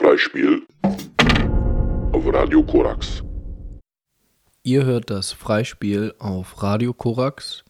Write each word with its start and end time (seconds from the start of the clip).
Freispiel 0.00 0.64
auf 2.12 2.32
Radio 2.32 2.62
Korax. 2.62 3.24
Ihr 4.62 4.84
hört 4.84 5.10
das 5.10 5.32
Freispiel 5.32 6.14
auf 6.20 6.62
Radio 6.62 6.92
Korax 6.92 7.64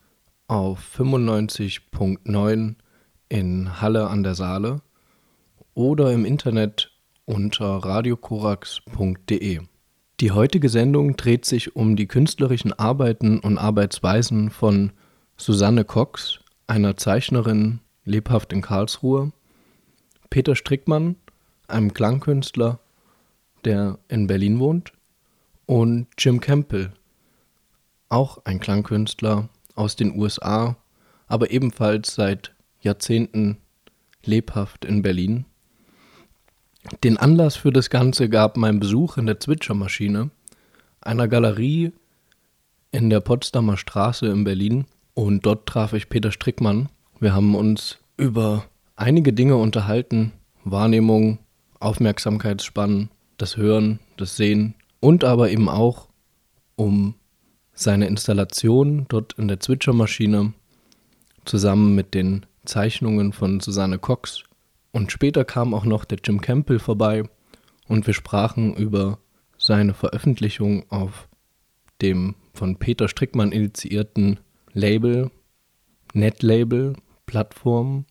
auf 0.46 0.78
95.9 0.98 2.74
in 3.30 3.80
Halle 3.80 4.08
an 4.08 4.22
der 4.22 4.34
Saale 4.34 4.82
oder 5.72 6.12
im 6.12 6.26
Internet 6.26 6.92
unter 7.24 7.78
radiokorax.de. 7.78 9.60
Die 10.20 10.30
heutige 10.30 10.68
Sendung 10.68 11.16
dreht 11.16 11.46
sich 11.46 11.76
um 11.76 11.96
die 11.96 12.08
künstlerischen 12.08 12.74
Arbeiten 12.74 13.38
und 13.38 13.56
Arbeitsweisen 13.56 14.50
von 14.50 14.92
Susanne 15.38 15.86
Cox, 15.86 16.40
einer 16.66 16.98
Zeichnerin, 16.98 17.80
lebhaft 18.04 18.52
in 18.52 18.60
Karlsruhe, 18.60 19.32
Peter 20.28 20.54
Strickmann, 20.54 21.16
einem 21.68 21.94
Klangkünstler, 21.94 22.78
der 23.64 23.98
in 24.08 24.26
Berlin 24.26 24.58
wohnt, 24.58 24.92
und 25.66 26.06
Jim 26.16 26.40
Campbell, 26.40 26.92
auch 28.08 28.38
ein 28.44 28.58
Klangkünstler 28.58 29.48
aus 29.74 29.96
den 29.96 30.18
USA, 30.18 30.76
aber 31.26 31.50
ebenfalls 31.50 32.14
seit 32.14 32.54
Jahrzehnten 32.80 33.58
lebhaft 34.24 34.84
in 34.84 35.02
Berlin. 35.02 35.44
Den 37.04 37.16
Anlass 37.16 37.56
für 37.56 37.72
das 37.72 37.90
Ganze 37.90 38.28
gab 38.28 38.56
mein 38.56 38.80
Besuch 38.80 39.18
in 39.18 39.26
der 39.26 39.40
Zwitschermaschine, 39.40 40.30
einer 41.00 41.28
Galerie 41.28 41.92
in 42.90 43.10
der 43.10 43.20
Potsdamer 43.20 43.76
Straße 43.76 44.26
in 44.26 44.44
Berlin. 44.44 44.86
Und 45.14 45.44
dort 45.44 45.66
traf 45.66 45.92
ich 45.92 46.08
Peter 46.08 46.32
Strickmann. 46.32 46.88
Wir 47.20 47.34
haben 47.34 47.54
uns 47.54 47.98
über 48.16 48.64
einige 48.96 49.32
Dinge 49.32 49.56
unterhalten. 49.56 50.32
Wahrnehmung, 50.64 51.38
Aufmerksamkeitsspannen, 51.80 53.10
das 53.36 53.56
Hören, 53.56 54.00
das 54.16 54.36
Sehen 54.36 54.74
und 55.00 55.24
aber 55.24 55.50
eben 55.50 55.68
auch 55.68 56.08
um 56.76 57.14
seine 57.72 58.06
Installation 58.06 59.06
dort 59.08 59.34
in 59.34 59.48
der 59.48 59.60
Zwitschermaschine 59.60 60.52
zusammen 61.44 61.94
mit 61.94 62.14
den 62.14 62.46
Zeichnungen 62.64 63.32
von 63.32 63.60
Susanne 63.60 63.98
Cox. 63.98 64.42
Und 64.92 65.12
später 65.12 65.44
kam 65.44 65.74
auch 65.74 65.84
noch 65.84 66.04
der 66.04 66.18
Jim 66.22 66.40
Campbell 66.40 66.78
vorbei 66.78 67.24
und 67.86 68.06
wir 68.06 68.14
sprachen 68.14 68.74
über 68.74 69.18
seine 69.56 69.94
Veröffentlichung 69.94 70.90
auf 70.90 71.28
dem 72.02 72.34
von 72.52 72.76
Peter 72.76 73.08
Strickmann 73.08 73.52
initiierten 73.52 74.40
Label, 74.72 75.30
Netlabel, 76.12 76.94
Plattform, 77.26 78.04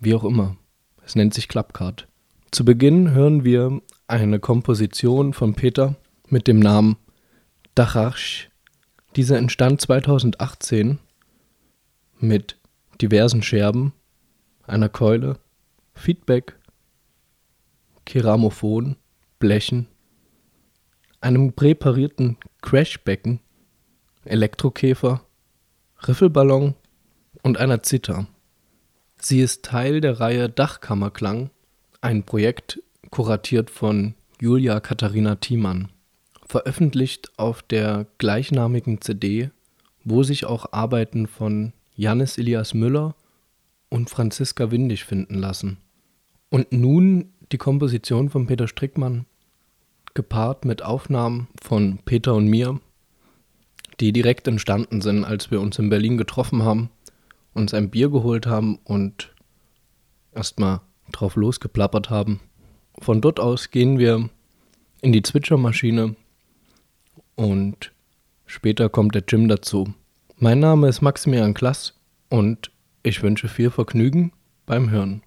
wie 0.00 0.14
auch 0.14 0.24
immer. 0.24 0.56
Es 1.04 1.14
nennt 1.14 1.34
sich 1.34 1.48
Clubcard. 1.48 2.08
Zu 2.52 2.64
Beginn 2.64 3.10
hören 3.10 3.44
wir 3.44 3.82
eine 4.06 4.38
Komposition 4.38 5.32
von 5.32 5.54
Peter 5.54 5.96
mit 6.28 6.46
dem 6.46 6.60
Namen 6.60 6.96
Dacharsch. 7.74 8.48
Diese 9.16 9.36
entstand 9.36 9.80
2018 9.80 10.98
mit 12.18 12.56
diversen 13.02 13.42
Scherben, 13.42 13.92
einer 14.66 14.88
Keule, 14.88 15.38
Feedback, 15.94 16.56
Keramophon, 18.04 18.96
Blechen, 19.38 19.88
einem 21.20 21.52
präparierten 21.52 22.38
Crashbecken, 22.62 23.40
Elektrokäfer, 24.24 25.22
Riffelballon 26.06 26.74
und 27.42 27.58
einer 27.58 27.82
Zither. 27.82 28.28
Sie 29.20 29.40
ist 29.40 29.64
Teil 29.64 30.00
der 30.00 30.20
Reihe 30.20 30.48
Dachkammerklang, 30.48 31.50
ein 32.00 32.22
Projekt 32.24 32.82
kuratiert 33.10 33.70
von 33.70 34.14
Julia 34.40 34.80
Katharina 34.80 35.36
Thiemann, 35.36 35.90
veröffentlicht 36.46 37.30
auf 37.38 37.62
der 37.62 38.06
gleichnamigen 38.18 39.00
CD, 39.00 39.50
wo 40.04 40.22
sich 40.22 40.44
auch 40.44 40.72
Arbeiten 40.72 41.26
von 41.26 41.72
Janis 41.94 42.38
Elias 42.38 42.74
Müller 42.74 43.14
und 43.88 44.10
Franziska 44.10 44.70
Windig 44.70 45.04
finden 45.04 45.34
lassen. 45.34 45.78
Und 46.50 46.72
nun 46.72 47.32
die 47.52 47.58
Komposition 47.58 48.28
von 48.30 48.46
Peter 48.46 48.68
Strickmann, 48.68 49.26
gepaart 50.14 50.64
mit 50.64 50.82
Aufnahmen 50.82 51.48
von 51.62 51.98
Peter 52.04 52.34
und 52.34 52.48
mir, 52.48 52.80
die 54.00 54.12
direkt 54.12 54.48
entstanden 54.48 55.00
sind, 55.00 55.24
als 55.24 55.50
wir 55.50 55.60
uns 55.60 55.78
in 55.78 55.88
Berlin 55.88 56.16
getroffen 56.16 56.62
haben, 56.62 56.90
uns 57.54 57.72
ein 57.72 57.90
Bier 57.90 58.10
geholt 58.10 58.46
haben 58.46 58.78
und 58.84 59.32
erstmal 60.34 60.80
drauf 61.12 61.36
losgeplappert 61.36 62.10
haben. 62.10 62.40
Von 63.00 63.20
dort 63.20 63.40
aus 63.40 63.70
gehen 63.70 63.98
wir 63.98 64.28
in 65.02 65.12
die 65.12 65.22
Zwitschermaschine 65.22 66.16
und 67.34 67.92
später 68.46 68.88
kommt 68.88 69.14
der 69.14 69.24
Jim 69.28 69.48
dazu. 69.48 69.94
Mein 70.38 70.60
Name 70.60 70.88
ist 70.88 71.02
Maximilian 71.02 71.54
Klass 71.54 71.94
und 72.28 72.70
ich 73.02 73.22
wünsche 73.22 73.48
viel 73.48 73.70
Vergnügen 73.70 74.32
beim 74.66 74.90
Hören. 74.90 75.22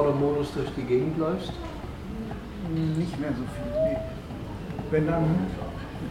Field 0.00 0.14
Recorder-Modus 0.14 0.52
durch 0.54 0.68
die 0.76 0.82
Gegend 0.82 1.18
läufst? 1.18 1.52
Nicht 2.72 3.18
mehr 3.20 3.30
so 3.30 3.44
viel. 3.54 3.82
Nee. 3.84 3.96
Wenn 4.90 5.06
dann 5.06 5.24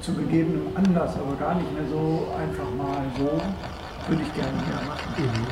zu 0.01 0.13
gegebenem 0.13 0.67
Anlass, 0.75 1.15
aber 1.15 1.35
gar 1.39 1.55
nicht 1.55 1.71
mehr 1.73 1.83
so 1.89 2.27
einfach 2.37 2.69
mal 2.77 3.01
so, 3.17 3.31
würde 4.09 4.23
ich 4.23 4.33
gerne 4.33 4.51
mehr 4.53 4.81
machen. 4.87 5.47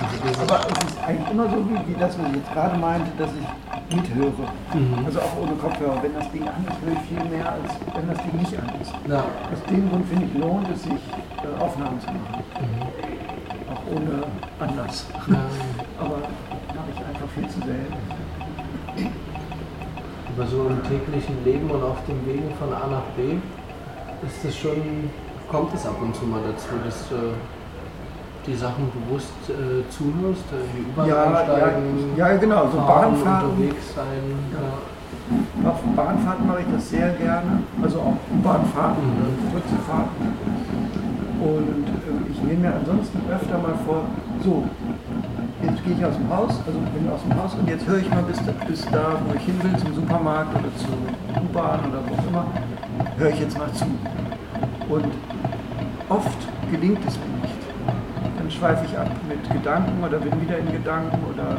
Also 0.00 0.16
dieses- 0.22 0.38
Aber 0.40 0.60
es 0.70 0.84
ist 0.92 0.98
eigentlich 1.04 1.30
immer 1.30 1.48
so, 1.50 1.56
wie, 1.68 1.88
wie 1.94 1.98
das, 1.98 2.18
was 2.18 2.28
ich 2.28 2.36
jetzt 2.36 2.52
gerade 2.52 2.78
meinte, 2.78 3.10
dass 3.18 3.30
ich 3.30 3.96
mithöre. 3.96 4.30
Mhm. 4.74 5.06
Also 5.06 5.20
auch 5.20 5.36
ohne 5.40 5.52
Kopfhörer. 5.52 6.02
Wenn 6.02 6.14
das 6.14 6.30
Ding 6.32 6.42
an 6.42 6.64
ist, 6.68 6.80
höre 6.84 6.92
ich 6.92 7.08
viel 7.08 7.24
mehr, 7.30 7.52
als 7.52 7.72
wenn 7.94 8.08
das 8.08 8.18
Ding 8.24 8.36
nicht 8.40 8.58
an 8.58 8.70
ist. 8.80 8.92
ja. 9.08 9.18
Aus 9.18 9.62
dem 9.70 9.88
Grund 9.90 10.06
finde 10.08 10.24
ich, 10.26 10.34
lohnt 10.40 10.68
es 10.70 10.82
sich, 10.82 10.92
äh, 10.92 11.62
Aufnahmen 11.62 12.00
zu 12.00 12.06
machen. 12.06 12.42
Auch 13.72 13.82
ohne 13.94 14.24
Anlass. 14.60 15.06
ja. 15.28 15.36
viel 17.36 17.48
zu 17.48 17.60
selten. 17.60 17.96
Aber 20.36 20.46
so 20.46 20.66
im 20.68 20.82
täglichen 20.82 21.36
Leben 21.44 21.70
und 21.70 21.82
auf 21.82 21.98
dem 22.08 22.20
Wegen 22.26 22.50
von 22.58 22.72
A 22.72 22.86
nach 22.90 23.08
B 23.16 23.36
ist 24.26 24.44
das 24.44 24.56
schon, 24.56 25.10
kommt 25.48 25.72
es 25.74 25.86
ab 25.86 25.96
und 26.00 26.14
zu 26.14 26.24
mal 26.26 26.40
dazu, 26.50 26.68
dass 26.84 27.08
du 27.08 27.16
die 28.46 28.54
Sachen 28.54 28.90
bewusst 28.92 29.32
äh, 29.50 29.82
zuhörst, 29.90 30.44
äh, 30.52 30.62
in 30.78 30.84
die 30.84 30.90
U-Bahn 30.92 31.08
Ja, 31.08 31.14
ja, 31.16 31.36
einsteigen, 31.38 32.16
ja, 32.16 32.36
genau. 32.36 32.68
So 32.70 32.78
fahren, 32.78 33.12
Bahnfahrten. 33.12 33.50
unterwegs 33.50 33.94
sein. 33.94 34.24
Ja. 34.54 35.70
Auf 35.70 35.80
Bahnfahrten 35.96 36.46
mache 36.46 36.60
ich 36.60 36.66
das 36.72 36.88
sehr 36.90 37.08
gerne. 37.14 37.62
Also 37.82 37.98
auch 38.00 38.16
U-Bahnfahrten, 38.32 39.02
Mhm. 39.02 39.50
kurze 39.52 39.76
Fahrten. 39.86 40.26
Und 41.42 41.86
äh, 41.90 42.30
ich 42.30 42.42
nehme 42.42 42.68
mir 42.68 42.74
ansonsten 42.74 43.18
öfter 43.30 43.58
mal 43.58 43.74
vor, 43.84 44.02
so, 44.44 44.62
gehe 45.86 45.94
ich 45.94 46.04
aus 46.04 46.16
dem 46.16 46.28
Haus, 46.28 46.50
also 46.66 46.78
bin 46.92 47.08
aus 47.08 47.22
dem 47.22 47.34
Haus 47.40 47.54
und 47.54 47.68
jetzt 47.68 47.86
höre 47.86 47.98
ich 47.98 48.10
mal 48.10 48.22
bis 48.24 48.38
da, 48.44 48.52
bis 48.66 48.84
da, 48.86 49.20
wo 49.24 49.34
ich 49.34 49.42
hin 49.42 49.54
will, 49.62 49.76
zum 49.78 49.94
Supermarkt 49.94 50.52
oder 50.58 50.74
zur 50.74 50.98
U-Bahn 51.44 51.80
oder 51.88 52.02
wo 52.08 52.14
auch 52.14 52.26
immer, 52.26 52.46
höre 53.16 53.30
ich 53.30 53.40
jetzt 53.40 53.56
mal 53.56 53.72
zu. 53.72 53.86
Und 54.88 55.12
oft 56.08 56.48
gelingt 56.72 56.98
es 57.06 57.14
mir 57.18 57.40
nicht. 57.40 57.62
Dann 58.36 58.50
schweife 58.50 58.84
ich 58.84 58.98
ab 58.98 59.08
mit 59.28 59.48
Gedanken 59.48 60.02
oder 60.02 60.18
bin 60.18 60.40
wieder 60.40 60.58
in 60.58 60.72
Gedanken 60.72 61.18
oder 61.32 61.58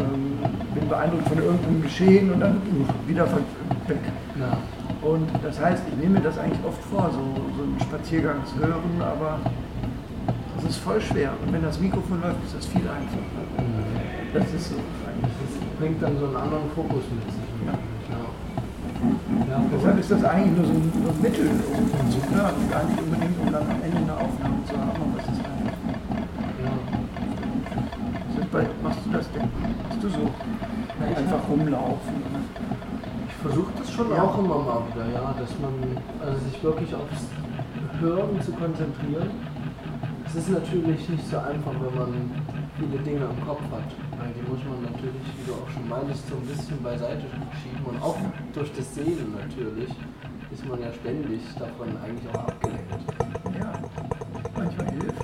ähm, 0.00 0.38
bin 0.74 0.88
beeindruckt 0.88 1.28
von 1.28 1.38
irgendeinem 1.38 1.82
Geschehen 1.82 2.32
und 2.32 2.40
dann 2.40 2.56
uh, 2.56 3.08
wieder 3.08 3.26
weg. 3.86 4.02
Ja. 4.38 4.58
Und 5.08 5.28
das 5.44 5.60
heißt, 5.60 5.82
ich 5.86 5.96
nehme 6.02 6.18
mir 6.18 6.24
das 6.24 6.38
eigentlich 6.38 6.64
oft 6.66 6.82
vor, 6.84 7.08
so, 7.12 7.22
so 7.56 7.62
einen 7.62 7.78
Spaziergang 7.78 8.44
zu 8.46 8.58
hören, 8.58 9.00
aber 9.00 9.38
das 10.64 10.76
ist 10.76 10.82
voll 10.82 11.00
schwer. 11.00 11.30
Und 11.44 11.52
wenn 11.52 11.62
das 11.62 11.78
Mikrofon 11.78 12.20
läuft, 12.22 12.42
ist 12.44 12.56
das 12.56 12.66
viel 12.66 12.82
einfacher. 12.82 13.44
Das 14.32 14.44
ist 14.52 14.70
so 14.70 14.76
eigentlich. 15.06 15.32
Das 15.40 15.78
bringt 15.78 16.02
dann 16.02 16.18
so 16.18 16.26
einen 16.26 16.36
anderen 16.36 16.68
Fokus 16.74 17.04
mit 17.12 17.22
sich. 17.30 17.48
Ja. 17.66 17.72
Ja. 18.10 18.24
Ja, 19.50 19.60
Deshalb 19.72 19.98
ist 20.00 20.10
das 20.10 20.24
eigentlich 20.24 20.56
nur 20.56 20.66
so 20.66 20.72
ein, 20.72 20.92
so 21.04 21.10
ein 21.10 21.20
Mittel, 21.20 21.46
um 21.50 22.10
zu 22.10 22.18
hören, 22.34 22.54
gar 22.70 22.84
nicht 22.84 22.98
unbedingt, 23.02 23.36
um 23.40 23.52
dann 23.52 23.62
am 23.62 23.82
Ende 23.82 23.98
eine 23.98 24.14
Aufnahme 24.16 24.58
zu 24.64 24.72
haben, 24.72 24.96
aber 24.96 25.18
es 25.20 25.28
ist 25.28 25.44
einfach. 25.44 25.76
ja. 26.64 26.72
Sind 28.34 28.50
bei, 28.50 28.66
machst 28.82 29.00
du 29.04 29.10
das 29.12 29.30
denn? 29.32 29.48
Machst 29.88 30.02
du 30.02 30.08
so? 30.08 30.30
Ich 31.10 31.16
Einfach 31.18 31.40
rumlaufen. 31.50 32.14
Ich 33.28 33.34
versuche 33.42 33.72
das 33.78 33.92
schon 33.92 34.10
Ja. 34.10 34.22
auch 34.22 34.38
immer 34.38 34.58
mal 34.58 34.80
wieder, 34.88 35.04
ja, 35.12 35.34
dass 35.38 35.52
man 35.60 35.74
also 36.24 36.38
sich 36.48 36.62
wirklich 36.64 36.94
aufs 36.94 37.28
Hören 38.00 38.40
zu 38.40 38.52
konzentrieren. 38.52 39.28
Es 40.36 40.40
ist 40.40 40.50
natürlich 40.50 41.08
nicht 41.08 41.30
so 41.30 41.38
einfach, 41.38 41.70
wenn 41.78 41.94
man 41.94 42.30
viele 42.76 42.98
Dinge 43.04 43.24
im 43.24 43.46
Kopf 43.46 43.62
hat. 43.70 43.86
Weil 44.18 44.34
die 44.34 44.42
muss 44.50 44.58
man 44.64 44.82
natürlich, 44.82 45.22
wie 45.38 45.46
du 45.46 45.54
auch 45.54 45.70
schon 45.70 45.88
meintest, 45.88 46.28
so 46.28 46.34
ein 46.34 46.42
bisschen 46.42 46.82
beiseite 46.82 47.22
schieben. 47.62 47.84
Und 47.86 48.02
auch 48.02 48.16
durch 48.52 48.72
das 48.72 48.92
Sehen 48.96 49.32
natürlich 49.38 49.90
ist 50.50 50.66
man 50.66 50.80
ja 50.80 50.92
ständig 50.92 51.40
davon 51.56 51.96
eigentlich 52.02 52.28
auch 52.34 52.48
abgelenkt. 52.48 52.90
Ja, 53.60 53.78
manchmal 54.56 54.90
hilft 54.90 55.23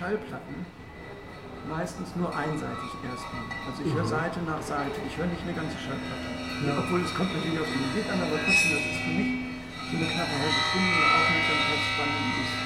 Schallplatten 0.00 0.64
meistens 1.68 2.16
nur 2.16 2.32
einseitig 2.32 2.88
erstmal. 3.04 3.44
Also 3.68 3.84
ich 3.84 3.92
höre 3.92 4.08
Seite 4.08 4.40
nach 4.48 4.64
Seite. 4.64 4.96
Ich 5.04 5.12
höre 5.12 5.28
nicht 5.28 5.44
eine 5.44 5.52
ganze 5.52 5.76
Schallplatte. 5.76 6.28
Ja. 6.64 6.72
Obwohl 6.80 7.04
es 7.04 7.12
kommt 7.12 7.36
natürlich 7.36 7.60
auf 7.60 7.68
die 7.68 7.84
Musik 7.84 8.08
an, 8.08 8.16
aber 8.16 8.40
trotzdem, 8.40 8.80
das 8.80 8.84
ist 8.96 9.00
für 9.04 9.12
mich 9.12 9.30
so 9.92 9.94
eine 10.00 10.08
knappe 10.08 10.34
halbe 10.40 10.60
Stunde 10.72 11.00
Aufmerksamkeitsspanne, 11.04 12.16
die 12.16 12.32
ist, 12.40 12.56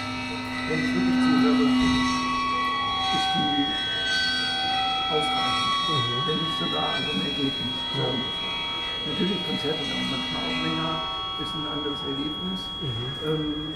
wenn 0.70 0.78
ich 0.78 0.90
wirklich 0.94 1.18
zuhöre, 1.26 1.64
ist 3.18 3.30
die 3.34 3.66
ausreichend. 5.10 5.74
Wenn 6.30 6.38
nicht 6.38 6.58
sogar, 6.62 6.86
also 6.94 7.10
mehr 7.18 7.34
geht 7.34 7.56
nicht. 7.66 7.82
So. 7.98 8.06
Natürlich 9.10 9.38
Konzerte 9.42 9.82
dauern 9.82 10.06
manchmal 10.06 10.38
auch 10.38 10.60
länger, 10.70 10.90
ist 11.42 11.50
ein 11.50 11.66
anderes 11.66 12.00
Erlebnis. 12.06 12.60
Ähm, 13.26 13.74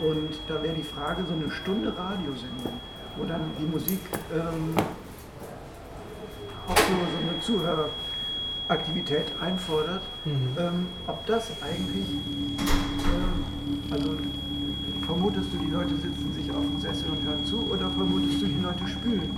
und 0.00 0.32
da 0.48 0.62
wäre 0.62 0.74
die 0.74 0.82
Frage, 0.82 1.24
so 1.26 1.34
eine 1.34 1.50
Stunde 1.50 1.94
Radiosendung, 1.96 2.80
wo 3.16 3.24
dann 3.24 3.42
die 3.58 3.66
Musik 3.66 4.00
ähm, 4.32 4.74
auch 6.68 6.78
so, 6.78 7.54
so 7.54 7.58
eine 7.60 7.84
Aktivität 8.68 9.26
einfordert, 9.40 10.02
ähm, 10.24 10.86
ob 11.06 11.26
das 11.26 11.50
eigentlich, 11.62 12.08
äh, 12.58 13.92
also 13.92 14.16
vermutest 15.06 15.52
du, 15.52 15.58
die 15.58 15.70
Leute 15.70 15.94
sitzen 15.96 16.32
sich 16.32 16.50
auf 16.50 16.62
dem 16.62 16.80
Sessel 16.80 17.10
und 17.10 17.22
hören 17.24 17.44
zu 17.44 17.70
oder 17.70 17.90
vermutest 17.90 18.40
du, 18.40 18.46
die 18.46 18.60
Leute 18.60 18.88
spülen? 18.88 19.30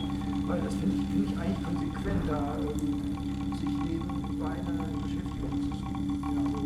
Weil 0.46 0.60
das 0.60 0.74
finde 0.74 0.96
ich, 0.96 1.02
find 1.08 1.30
ich 1.30 1.38
eigentlich 1.38 1.64
konsequent, 1.64 2.22
da 2.28 2.54
ähm, 2.60 3.56
sich 3.58 3.74
nebenbei 3.84 4.52
eine 4.52 4.86
Beschäftigung 5.02 5.54
zu 5.62 5.70
suchen. 5.76 6.06
Ja, 6.36 6.42
so 6.52 6.60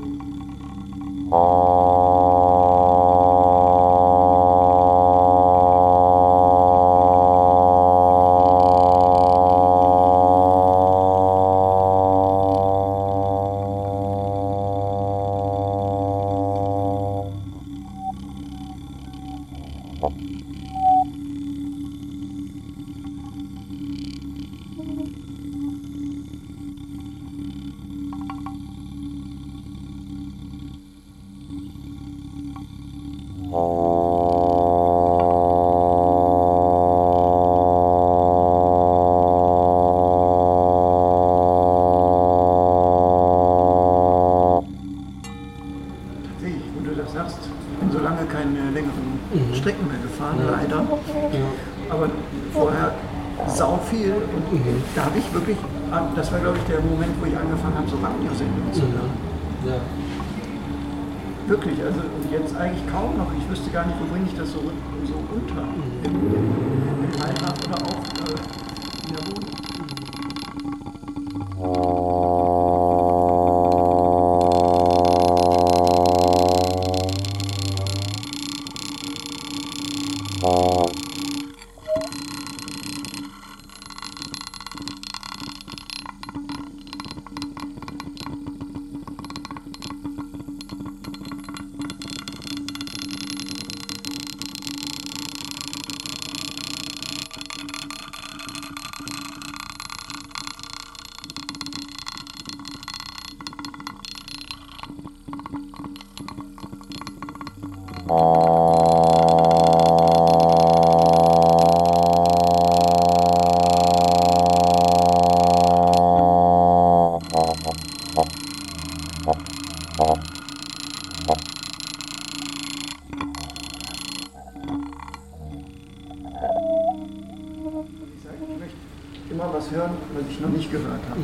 nicht 130.71 130.83
gehört 130.83 131.03
habe. 131.11 131.21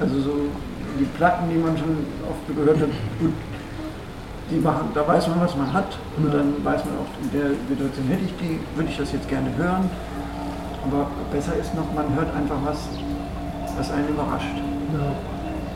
Also 0.00 0.20
so 0.20 0.32
die 0.98 1.04
Platten, 1.16 1.48
die 1.50 1.58
man 1.58 1.76
schon 1.76 2.06
oft 2.28 2.44
gehört 2.48 2.80
hat, 2.80 2.92
gut, 3.20 3.32
die 4.50 4.60
machen, 4.60 4.88
da 4.94 5.06
weiß 5.06 5.28
man, 5.28 5.40
was 5.40 5.56
man 5.56 5.72
hat 5.72 5.96
und 6.16 6.32
dann 6.32 6.64
weiß 6.64 6.84
man 6.84 6.94
auch, 7.00 7.10
in 7.22 7.30
der 7.32 7.50
Situation 7.68 8.06
hätte 8.08 8.24
ich 8.24 8.34
die, 8.36 8.60
würde 8.76 8.90
ich 8.90 8.98
das 8.98 9.12
jetzt 9.12 9.28
gerne 9.28 9.48
hören. 9.56 9.88
Aber 10.84 11.08
besser 11.32 11.56
ist 11.56 11.74
noch, 11.74 11.88
man 11.94 12.12
hört 12.14 12.28
einfach 12.36 12.60
was, 12.64 12.76
was 13.76 13.90
einen 13.90 14.08
überrascht. 14.08 14.56
Ja. 14.92 15.16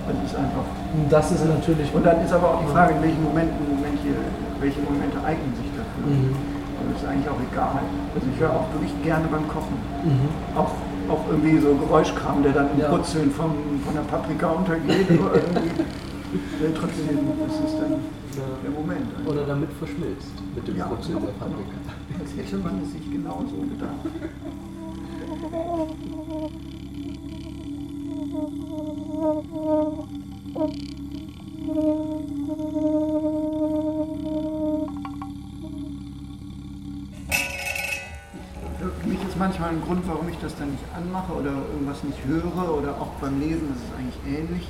Das 0.08 0.16
ist 0.24 0.36
einfach. 0.36 0.64
Das 1.10 1.32
ist 1.32 1.44
natürlich. 1.44 1.92
Und 1.92 2.04
dann 2.04 2.24
ist 2.24 2.32
aber 2.32 2.56
auch 2.56 2.60
die 2.64 2.72
Frage, 2.72 2.94
in 2.96 3.02
welchen 3.02 3.24
Momenten, 3.24 3.60
welche, 3.84 4.16
welche 4.60 4.80
Momente 4.80 5.16
eignen 5.20 5.52
sich 5.56 5.68
dafür. 5.76 6.08
Mhm. 6.08 6.32
Und 6.32 6.84
das 6.92 7.02
ist 7.02 7.08
eigentlich 7.08 7.28
auch 7.28 7.40
egal. 7.40 7.84
Also 8.16 8.24
ich 8.24 8.40
höre 8.40 8.52
auch 8.52 8.72
wirklich 8.72 8.92
gerne 9.04 9.28
beim 9.28 9.44
Kochen. 9.48 9.76
Mhm. 10.04 10.28
Auch, 10.56 10.72
auch 11.10 11.24
irgendwie 11.28 11.58
so 11.58 11.74
Geräuschkram, 11.74 12.42
der 12.42 12.52
dann 12.52 12.70
im 12.72 12.80
Ja. 12.80 12.88
Brutzeln 12.90 13.30
vom, 13.30 13.52
von 13.84 13.94
der 13.94 14.02
Paprika 14.02 14.48
untergeht. 14.50 15.10
aber 15.18 15.34
irgendwie, 15.34 15.80
äh, 16.64 16.72
trotzdem 16.74 17.18
ist 17.48 17.60
es 17.66 17.78
dann 17.80 17.94
der 18.62 18.70
Moment. 18.70 19.06
Oder 19.26 19.46
damit 19.46 19.70
verschmilzt 19.78 20.32
mit 20.54 20.68
dem 20.68 20.76
Ja, 20.76 20.86
Brutzeln 20.86 21.18
der 21.20 21.32
genau. 21.32 21.38
Paprika. 21.38 21.78
Das 22.20 22.36
hätte 22.36 22.56
man 22.58 22.84
sich 22.84 23.10
genauso 23.10 23.56
gedacht. 23.68 24.04
mich 39.72 39.82
ist 39.82 39.82
manchmal 39.82 39.82
ein 39.82 39.82
Grund, 39.82 40.08
warum 40.08 40.28
ich 40.28 40.38
das 40.40 40.56
dann 40.56 40.70
nicht 40.70 40.84
anmache 40.96 41.32
oder 41.32 41.52
irgendwas 41.72 42.02
nicht 42.04 42.18
höre 42.26 42.76
oder 42.76 42.92
auch 43.00 43.12
beim 43.20 43.40
Lesen 43.40 43.68
ist 43.74 43.82
es 43.84 43.92
eigentlich 43.98 44.38
ähnlich. 44.38 44.68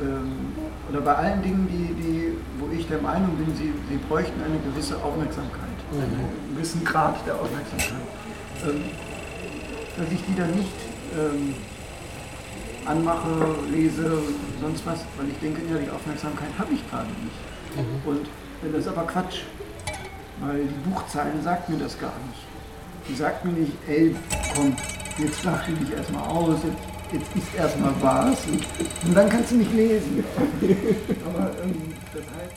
Ähm, 0.00 0.52
oder 0.88 1.00
bei 1.00 1.14
allen 1.14 1.42
Dingen, 1.42 1.68
die, 1.68 1.94
die, 1.94 2.32
wo 2.58 2.72
ich 2.72 2.86
der 2.88 3.02
Meinung 3.02 3.36
bin, 3.36 3.54
sie, 3.54 3.72
sie 3.88 3.96
bräuchten 4.08 4.40
eine 4.42 4.58
gewisse 4.58 4.96
Aufmerksamkeit, 4.96 5.76
einen 5.92 6.54
gewissen 6.54 6.84
Grad 6.84 7.16
der 7.26 7.34
Aufmerksamkeit. 7.34 8.06
Ähm, 8.64 8.84
dass 9.96 10.12
ich 10.12 10.24
die 10.24 10.36
dann 10.36 10.54
nicht 10.54 10.72
ähm, 11.18 11.54
anmache, 12.86 13.56
lese, 13.70 14.22
sonst 14.60 14.86
was, 14.86 15.00
weil 15.18 15.28
ich 15.28 15.38
denke, 15.40 15.60
ja, 15.70 15.78
die 15.78 15.90
Aufmerksamkeit 15.90 16.50
habe 16.58 16.72
ich 16.72 16.88
gerade 16.88 17.10
nicht. 17.22 17.36
Und 18.06 18.26
äh, 18.26 18.72
das 18.72 18.80
ist 18.80 18.88
aber 18.88 19.06
Quatsch, 19.06 19.42
weil 20.40 20.64
die 20.64 20.88
Buchzeile 20.88 21.42
sagt 21.42 21.68
mir 21.68 21.76
das 21.76 21.98
gar 21.98 22.14
nicht. 22.28 22.40
Die 23.08 23.14
sagt 23.14 23.44
mir 23.44 23.52
nicht, 23.52 23.72
ey, 23.88 24.14
komm, 24.54 24.74
jetzt 25.18 25.42
lach 25.44 25.64
dich 25.66 25.92
erstmal 25.96 26.28
aus, 26.28 26.56
jetzt, 26.64 26.76
jetzt 27.12 27.36
ist 27.36 27.54
erstmal 27.54 27.92
was 28.00 28.46
und, 28.46 28.66
und 29.06 29.14
dann 29.14 29.28
kannst 29.28 29.50
du 29.50 29.56
nicht 29.56 29.72
lesen. 29.74 30.24
aber 31.26 31.50
ähm, 31.62 31.92
das 32.12 32.22
heißt, 32.22 32.54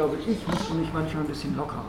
glaube, 0.00 0.16
ich 0.16 0.48
müsste 0.48 0.72
mich 0.72 0.88
manchmal 0.94 1.24
ein 1.24 1.28
bisschen 1.28 1.54
lockerer 1.58 1.79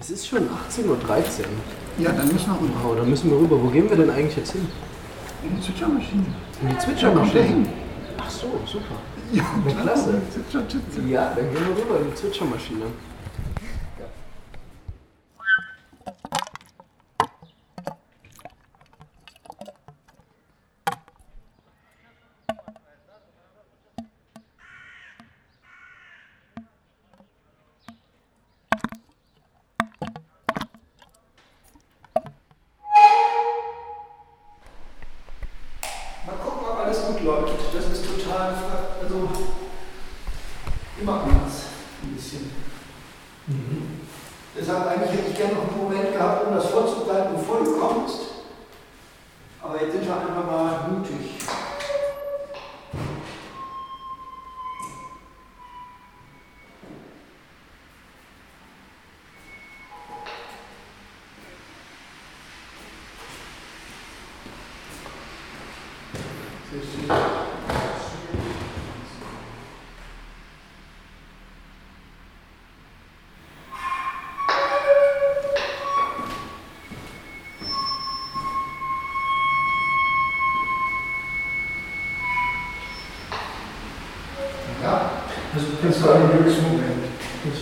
Es 0.00 0.08
ist 0.08 0.26
schon 0.26 0.48
18.13 0.48 0.88
Uhr. 0.88 0.96
Ja, 1.98 2.12
dann 2.12 2.26
müssen 2.28 2.46
wir 2.46 2.58
rüber. 2.58 2.90
Oh, 2.90 2.94
da 2.94 3.02
müssen 3.02 3.30
wir 3.30 3.38
rüber. 3.38 3.62
Wo 3.62 3.68
gehen 3.68 3.90
wir 3.90 3.98
denn 3.98 4.08
eigentlich 4.08 4.34
jetzt 4.34 4.52
hin? 4.52 4.66
In 5.42 5.54
die 5.56 5.62
Zwitschermaschine. 5.62 6.24
In 6.62 6.68
die 6.70 6.78
Zwitschermaschine. 6.78 7.42
hin. 7.42 7.68
Ach 8.18 8.30
so, 8.30 8.46
super. 8.64 8.94
Ja, 9.30 9.44
klasse. 9.82 10.22
Ja, 11.06 11.34
dann 11.36 11.50
gehen 11.52 11.66
wir 11.68 11.84
rüber 11.84 12.00
in 12.00 12.10
die 12.10 12.14
Zwitschermaschine. 12.14 12.86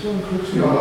Das 0.08 0.62
war 0.62 0.70
ein 0.72 0.77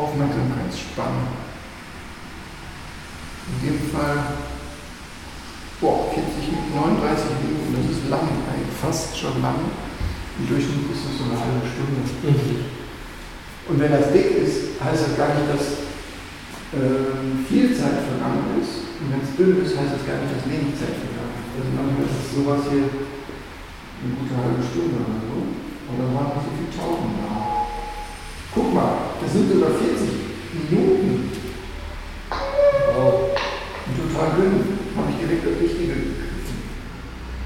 Aufmerksamkeitsspanne. 0.00 1.28
In 3.50 3.56
dem 3.66 3.78
Fall 3.90 4.40
boah, 5.80 6.12
40, 6.12 6.76
39 6.76 7.40
Minuten, 7.40 7.72
das 7.72 7.88
ist 7.96 8.08
lang, 8.12 8.28
eigentlich 8.44 8.76
fast 8.80 9.16
schon 9.16 9.40
lang. 9.40 9.56
Im 10.38 10.44
Durchschnitt 10.48 10.92
ist 10.92 11.08
das 11.08 11.16
so 11.16 11.24
eine 11.28 11.40
halbe 11.40 11.64
Stunde. 11.64 12.04
Und 13.68 13.76
wenn 13.80 13.92
das 13.92 14.12
dick 14.12 14.36
ist, 14.40 14.80
heißt 14.80 15.08
das 15.08 15.16
gar 15.16 15.32
nicht, 15.36 15.48
dass 15.48 15.88
ähm, 16.76 17.44
viel 17.48 17.72
Zeit 17.76 18.04
vergangen 18.08 18.60
ist. 18.60 18.88
Und 19.00 19.08
wenn 19.12 19.24
es 19.24 19.36
dünn 19.36 19.64
ist, 19.64 19.76
heißt 19.76 19.96
das 19.96 20.04
gar 20.04 20.20
nicht, 20.20 20.32
dass 20.36 20.48
wenig 20.48 20.76
Zeit 20.76 20.96
vergangen 20.96 21.34
ist. 21.40 21.52
Also 21.56 21.70
manchmal 21.76 22.06
ist 22.08 22.20
es 22.20 22.28
sowas 22.36 22.62
hier 22.68 22.88
eine 22.88 24.12
gute 24.16 24.36
halbe 24.36 24.62
Stunde 24.64 24.96
oder 25.00 25.18
so. 25.22 25.38
Und 25.40 25.96
dann 25.96 26.12
waren 26.14 26.30
noch 26.36 26.44
so 26.44 26.52
viele 26.52 26.72
Tauben 26.72 27.14
da. 27.20 27.49
Guck 28.54 28.74
mal, 28.74 29.14
das 29.22 29.32
sind 29.32 29.52
sogar 29.52 29.70
40 29.70 30.70
Minuten. 30.70 31.30
Wow. 32.30 33.30
Total 33.94 34.28
dünn. 34.36 34.54
Habe 34.96 35.08
ich 35.14 35.18
direkt 35.22 35.46
das 35.46 35.56
Richtige 35.62 35.94
gegriffen. 35.94 36.58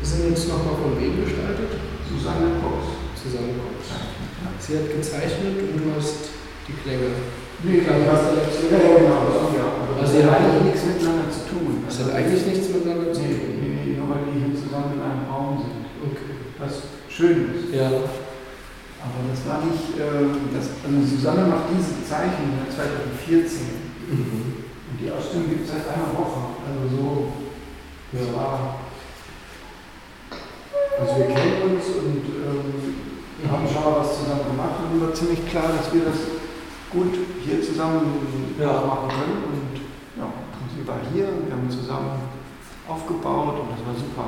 Wir 0.00 0.06
sind 0.08 0.30
jetzt 0.30 0.48
nochmal 0.48 0.76
von 0.80 0.96
wem 1.00 1.24
gestaltet? 1.24 1.76
Susanne 2.08 2.56
Cox. 2.60 2.96
Zusammengekommen. 3.20 3.80
Sie 4.60 4.76
hat 4.76 4.88
gezeichnet 4.92 5.56
und 5.60 5.76
du 5.80 5.88
hast 5.96 6.32
die 6.68 6.72
Klänge. 6.80 7.12
Nee, 7.64 7.80
Klar, 7.80 7.96
ja, 8.00 8.12
hast 8.12 8.32
du 8.32 8.36
ja, 8.36 8.44
dazu- 8.44 8.68
genau, 8.68 9.00
ja. 9.04 9.66
Also 10.00 10.18
ihr 10.18 10.24
hat 10.28 10.40
eigentlich 10.40 10.72
nichts 10.72 10.84
miteinander 10.84 11.28
zu 11.32 11.40
tun. 11.48 11.84
Das 11.88 12.00
hat 12.00 12.12
eigentlich 12.12 12.44
nichts 12.44 12.68
miteinander 12.68 13.12
zu 13.12 13.20
tun. 13.24 13.60
nee, 13.60 13.72
nee, 13.80 13.96
nur 13.96 14.08
weil 14.12 14.24
die 14.28 14.40
hier 14.44 14.52
zusammen 14.56 14.96
in 14.96 15.00
einem 15.04 15.24
Raum 15.28 15.64
sind. 15.64 15.84
Okay. 16.04 16.32
Was 16.60 16.84
schön 17.08 17.48
ist. 17.56 17.72
Ja. 17.72 17.88
Aber 19.04 19.20
das 19.28 19.44
war 19.44 19.60
nicht, 19.68 20.00
ähm, 20.00 20.48
das, 20.54 20.80
also 20.80 20.96
Susanne 21.04 21.44
macht 21.46 21.68
diese 21.76 22.00
Zeichnung 22.08 22.56
seit 22.72 22.88
2014. 23.20 23.84
Mhm. 24.08 24.64
Und 24.88 24.96
die 25.00 25.10
Ausstellung 25.12 25.48
gibt 25.50 25.64
es 25.68 25.72
seit 25.76 25.84
einer 25.92 26.08
Woche. 26.16 26.56
Also 26.64 26.82
so, 26.96 27.32
das 28.12 28.26
Ja. 28.28 28.32
war. 28.34 28.80
Also 30.98 31.12
wir 31.18 31.26
kennen 31.26 31.74
uns 31.74 31.84
und 32.00 32.22
ähm, 32.32 32.64
wir 33.42 33.50
haben 33.50 33.66
schon 33.66 33.82
mal 33.82 33.98
was 34.00 34.16
zusammen 34.18 34.46
gemacht 34.46 34.78
und 34.88 35.02
war 35.02 35.12
ziemlich 35.12 35.42
klar, 35.50 35.68
dass 35.76 35.92
wir 35.92 36.04
das 36.06 36.18
gut 36.90 37.12
hier 37.44 37.60
zusammen 37.60 38.54
Ja. 38.58 38.72
machen 38.86 39.08
können. 39.10 39.38
Und 39.52 39.74
ja, 40.16 40.26
sie 40.72 40.86
war 40.86 41.00
hier 41.12 41.28
und 41.28 41.46
wir 41.50 41.54
haben 41.56 41.68
zusammen 41.68 42.30
aufgebaut 42.88 43.58
und 43.60 43.68
das 43.74 43.82
war 43.84 43.94
super. 43.98 44.26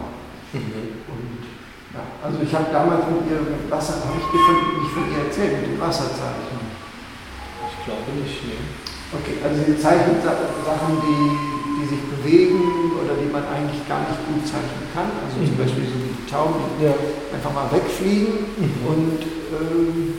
Mhm. 0.53 1.07
Und 1.07 1.56
ja, 1.97 2.03
also 2.23 2.37
ich 2.45 2.53
habe 2.55 2.69
damals 2.71 3.05
mit 3.09 3.25
ihr 3.33 3.41
mit 3.41 3.65
Wasser, 3.73 4.05
habe 4.05 4.21
ich 4.21 4.27
von, 4.29 4.57
nicht 4.85 4.93
von 4.93 5.05
ihr 5.11 5.25
erzählt, 5.25 5.53
mit 5.61 5.73
dem 5.73 5.81
Wasserzeichen. 5.81 6.61
Ich 7.73 7.79
glaube 7.89 8.09
nicht, 8.21 8.37
nee. 8.45 8.61
Okay, 9.17 9.37
also 9.41 9.57
sie 9.65 9.79
zeichnet 9.79 10.21
Sa- 10.23 10.51
Sachen, 10.67 10.99
die, 11.01 11.23
die 11.81 11.87
sich 11.89 12.03
bewegen 12.11 12.93
oder 13.01 13.15
die 13.15 13.31
man 13.31 13.47
eigentlich 13.49 13.87
gar 13.89 14.01
nicht 14.05 14.19
gut 14.27 14.43
zeichnen 14.45 14.85
kann. 14.93 15.09
Also 15.25 15.39
zum 15.47 15.55
Mhm. 15.55 15.63
Beispiel 15.63 15.87
so 15.87 15.95
wie 16.03 16.11
die 16.13 16.27
Tauben, 16.31 16.59
die 16.79 16.85
Ja. 16.91 16.95
einfach 17.33 17.53
mal 17.55 17.71
wegfliegen. 17.71 18.51
Mhm. 18.59 18.83
Und 18.87 19.21
ähm, 19.55 20.15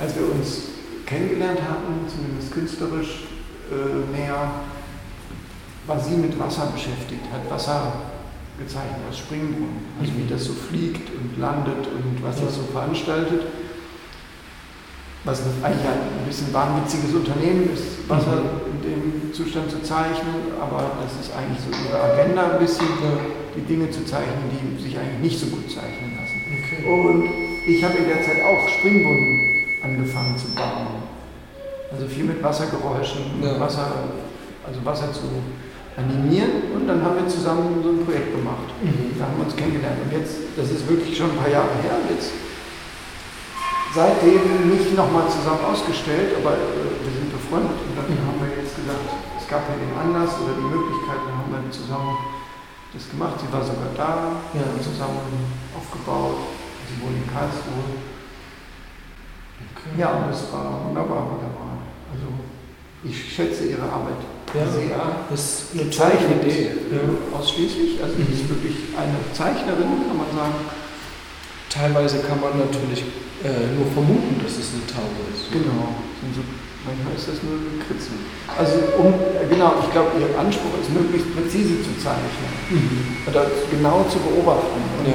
als 0.00 0.16
wir 0.18 0.26
uns 0.26 0.74
kennengelernt 1.06 1.60
hatten, 1.62 2.04
zumindest 2.10 2.50
künstlerisch, 2.52 3.30
äh, 3.70 4.02
näher, 4.10 4.50
war 5.86 5.98
sie 6.00 6.14
mit 6.16 6.38
Wasser 6.38 6.66
beschäftigt, 6.74 7.22
hat 7.32 7.48
Wasser 7.50 7.92
gezeichnet 8.60 9.00
aus 9.08 9.18
Springbrunnen, 9.18 9.80
also 10.00 10.12
wie 10.16 10.28
das 10.28 10.44
so 10.44 10.52
fliegt 10.52 11.08
und 11.16 11.40
landet 11.40 11.88
und 11.88 12.22
was 12.22 12.40
das 12.40 12.54
so 12.56 12.62
veranstaltet. 12.70 13.42
Was 15.24 15.42
eigentlich 15.62 15.84
ein 15.84 16.26
bisschen 16.26 16.52
wahnwitziges 16.52 17.12
Unternehmen 17.12 17.68
ist, 17.74 18.08
Wasser 18.08 18.40
in 18.72 18.78
dem 18.80 19.34
Zustand 19.34 19.70
zu 19.70 19.82
zeichnen, 19.82 20.56
aber 20.60 20.92
das 21.02 21.12
ist 21.20 21.32
eigentlich 21.36 21.60
so 21.60 21.68
ihre 21.68 22.00
Agenda 22.00 22.52
ein 22.52 22.58
bisschen, 22.58 22.88
die 23.54 23.60
Dinge 23.60 23.90
zu 23.90 24.04
zeichnen, 24.06 24.48
die 24.48 24.82
sich 24.82 24.96
eigentlich 24.96 25.20
nicht 25.20 25.38
so 25.38 25.46
gut 25.46 25.68
zeichnen 25.70 26.16
lassen. 26.16 26.40
Okay. 26.48 26.88
Und 26.88 27.28
ich 27.68 27.84
habe 27.84 27.98
in 27.98 28.08
der 28.08 28.22
Zeit 28.22 28.40
auch 28.48 28.66
Springbrunnen 28.68 29.40
angefangen 29.84 30.36
zu 30.38 30.54
bauen. 30.54 31.04
Also 31.92 32.06
viel 32.06 32.24
mit 32.24 32.42
Wassergeräuschen, 32.42 33.42
Ja. 33.42 33.60
Wasser, 33.60 33.92
also 34.66 34.84
Wasser 34.84 35.12
zu 35.12 35.28
animieren 36.00 36.72
und 36.74 36.86
dann 36.88 37.04
haben 37.04 37.16
wir 37.20 37.28
zusammen 37.28 37.80
so 37.82 37.90
ein 37.90 38.04
Projekt 38.04 38.32
gemacht. 38.32 38.68
Mhm. 38.82 39.18
Da 39.18 39.26
haben 39.28 39.36
wir 39.36 39.44
uns 39.44 39.56
kennengelernt. 39.56 39.98
Und 40.04 40.12
jetzt, 40.12 40.34
das 40.56 40.70
ist 40.70 40.88
wirklich 40.88 41.16
schon 41.16 41.30
ein 41.30 41.36
paar 41.36 41.48
Jahre 41.52 41.74
her, 41.84 41.96
jetzt 42.08 42.32
seitdem 43.94 44.70
nicht 44.70 44.94
nochmal 44.96 45.26
zusammen 45.28 45.64
ausgestellt, 45.66 46.38
aber 46.38 46.54
äh, 46.54 46.94
wir 47.02 47.12
sind 47.12 47.30
befreundet 47.34 47.74
und 47.84 47.92
dann 47.98 48.06
Mhm. 48.06 48.22
haben 48.26 48.38
wir 48.40 48.50
jetzt 48.62 48.74
gesagt, 48.78 49.02
es 49.38 49.46
gab 49.50 49.66
ja 49.66 49.74
den 49.74 49.90
Anlass 49.98 50.38
oder 50.38 50.54
die 50.54 50.68
Möglichkeit, 50.70 51.20
dann 51.26 51.34
haben 51.42 51.50
wir 51.50 51.62
zusammen 51.74 52.14
das 52.94 53.10
gemacht. 53.10 53.34
Sie 53.42 53.50
war 53.52 53.62
sogar 53.62 53.90
da, 53.98 54.10
wir 54.54 54.62
Ja. 54.62 54.66
haben 54.70 54.78
zusammen 54.82 55.26
aufgebaut, 55.74 56.38
sie 56.86 56.96
wohnt 57.02 57.18
in 57.18 57.26
Karlsruhe. 57.26 57.98
Okay. 59.74 59.92
Ja, 59.98 60.08
und 60.22 60.30
es 60.30 60.46
war 60.52 60.86
wunderbar, 60.86 61.26
wunderbar. 61.34 61.82
Also 62.14 62.26
ich 63.04 63.16
schätze 63.34 63.66
ihre 63.66 63.82
Arbeit 63.90 64.22
Ja. 64.54 64.66
sehr. 64.66 64.98
Das 65.30 65.40
ist 65.40 65.72
eine 65.74 65.90
tolle 65.90 66.10
Zeichnet. 66.18 66.42
Ja. 66.90 67.38
ausschließlich, 67.38 68.02
also 68.02 68.14
sie 68.18 68.34
ist 68.34 68.48
wirklich 68.50 68.76
eine 68.98 69.14
Zeichnerin, 69.32 70.10
kann 70.10 70.18
man 70.18 70.30
sagen. 70.34 70.58
Teilweise 71.70 72.18
kann 72.26 72.40
man 72.42 72.58
natürlich 72.58 73.06
äh, 73.46 73.70
nur 73.78 73.86
vermuten, 73.94 74.42
dass 74.42 74.58
es 74.58 74.74
eine 74.74 74.82
Taube 74.90 75.22
ist. 75.30 75.46
Genau. 75.54 75.94
So, 76.34 76.42
manchmal 76.84 77.14
ist 77.14 77.30
das 77.30 77.38
nur 77.46 77.56
ein 77.62 77.78
Kritzen. 77.78 78.26
Also 78.58 78.76
um, 78.98 79.14
genau, 79.48 79.78
ich 79.86 79.88
glaube, 79.94 80.18
ihr 80.18 80.34
Anspruch 80.34 80.74
ist 80.82 80.90
möglichst 80.90 81.30
präzise 81.32 81.78
zu 81.86 81.94
zeichnen 82.02 82.50
Mhm. 82.74 83.22
oder 83.30 83.46
genau 83.70 84.04
zu 84.10 84.18
beobachten. 84.18 84.82
Und, 84.98 85.06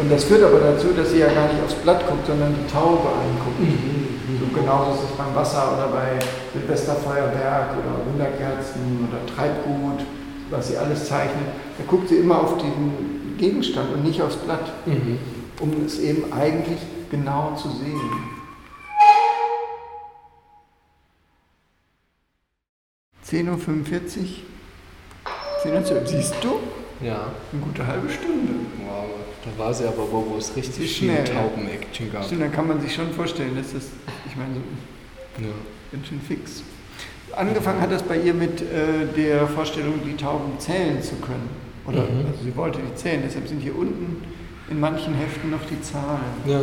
und 0.00 0.06
das 0.10 0.22
führt 0.24 0.42
aber 0.46 0.60
dazu, 0.62 0.94
dass 0.94 1.10
sie 1.10 1.18
ja 1.18 1.28
gar 1.34 1.50
nicht 1.50 1.58
aufs 1.66 1.74
Blatt 1.82 2.06
guckt, 2.06 2.26
sondern 2.26 2.54
die 2.54 2.66
Taube 2.70 3.10
anguckt. 3.10 3.58
Mhm. 3.60 4.05
So 4.66 4.72
genauso 4.72 4.94
ist 4.94 5.10
es 5.12 5.16
beim 5.16 5.32
Wasser 5.32 5.74
oder 5.74 5.86
bei 5.92 6.18
Silvesterfeuerwerk 6.52 7.70
oder 7.78 8.04
Wunderkerzen 8.04 9.08
oder 9.08 9.24
Treibgut, 9.32 10.04
was 10.50 10.66
sie 10.66 10.76
alles 10.76 11.06
zeichnet. 11.06 11.46
Da 11.78 11.84
guckt 11.86 12.08
sie 12.08 12.16
immer 12.16 12.40
auf 12.40 12.58
den 12.58 13.36
Gegenstand 13.38 13.92
und 13.94 14.02
nicht 14.02 14.20
aufs 14.20 14.34
Blatt, 14.34 14.72
Mhm. 14.84 15.18
um 15.60 15.84
es 15.86 16.00
eben 16.00 16.32
eigentlich 16.32 16.80
genau 17.12 17.54
zu 17.54 17.68
sehen. 17.68 18.00
10.45 23.24 23.46
Uhr. 23.46 24.26
10 25.62 25.74
Uhr, 25.74 25.84
zwölf. 25.84 26.08
siehst 26.08 26.34
du? 26.42 26.58
Ja. 27.04 27.26
Eine 27.52 27.62
gute 27.62 27.86
halbe 27.86 28.08
Stunde. 28.08 28.52
Wow. 28.84 29.25
Da 29.46 29.64
war 29.64 29.72
sie 29.72 29.86
aber, 29.86 30.10
wo 30.10 30.36
es 30.38 30.54
richtig 30.56 30.96
schnell. 30.96 31.24
Tauben-Action 31.24 32.12
gab. 32.12 32.24
Stimmt, 32.24 32.42
dann 32.42 32.52
kann 32.52 32.66
man 32.66 32.80
sich 32.80 32.92
schon 32.94 33.12
vorstellen, 33.12 33.54
dass 33.56 33.72
das, 33.72 33.84
ich 34.28 34.36
meine, 34.36 34.54
so 34.54 34.60
Ja. 35.46 35.52
Ganz 35.92 36.08
schön 36.08 36.20
fix. 36.20 36.62
Angefangen 37.34 37.80
hat 37.80 37.92
das 37.92 38.02
bei 38.02 38.18
ihr 38.18 38.34
mit 38.34 38.60
äh, 38.62 39.06
der 39.16 39.46
Vorstellung, 39.46 40.00
die 40.04 40.16
Tauben 40.16 40.58
zählen 40.58 41.00
zu 41.02 41.14
können. 41.16 41.48
Oder 41.86 42.02
Mhm. 42.02 42.26
also 42.26 42.42
sie 42.42 42.56
wollte 42.56 42.80
die 42.80 42.94
zählen, 42.96 43.22
deshalb 43.24 43.46
sind 43.46 43.60
hier 43.60 43.76
unten 43.76 44.22
in 44.68 44.80
manchen 44.80 45.14
Heften 45.14 45.50
noch 45.50 45.64
die 45.70 45.80
Zahlen. 45.80 46.20
Ja. 46.44 46.60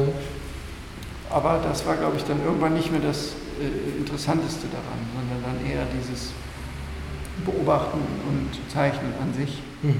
Aber 1.29 1.61
das 1.63 1.85
war, 1.85 1.95
glaube 1.95 2.17
ich, 2.17 2.23
dann 2.25 2.43
irgendwann 2.43 2.73
nicht 2.73 2.91
mehr 2.91 2.99
das 3.01 3.33
äh, 3.61 3.97
Interessanteste 3.99 4.67
daran, 4.67 4.99
sondern 5.15 5.55
dann 5.55 5.71
eher 5.71 5.85
dieses 5.97 6.31
Beobachten 7.45 7.99
und 8.27 8.49
Zeichnen 8.71 9.13
an 9.21 9.33
sich. 9.33 9.61
Mhm. 9.81 9.95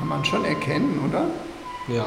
Kann 0.00 0.08
man 0.08 0.24
schon 0.24 0.44
erkennen, 0.46 0.98
oder? 1.06 1.26
Ja. 1.94 2.06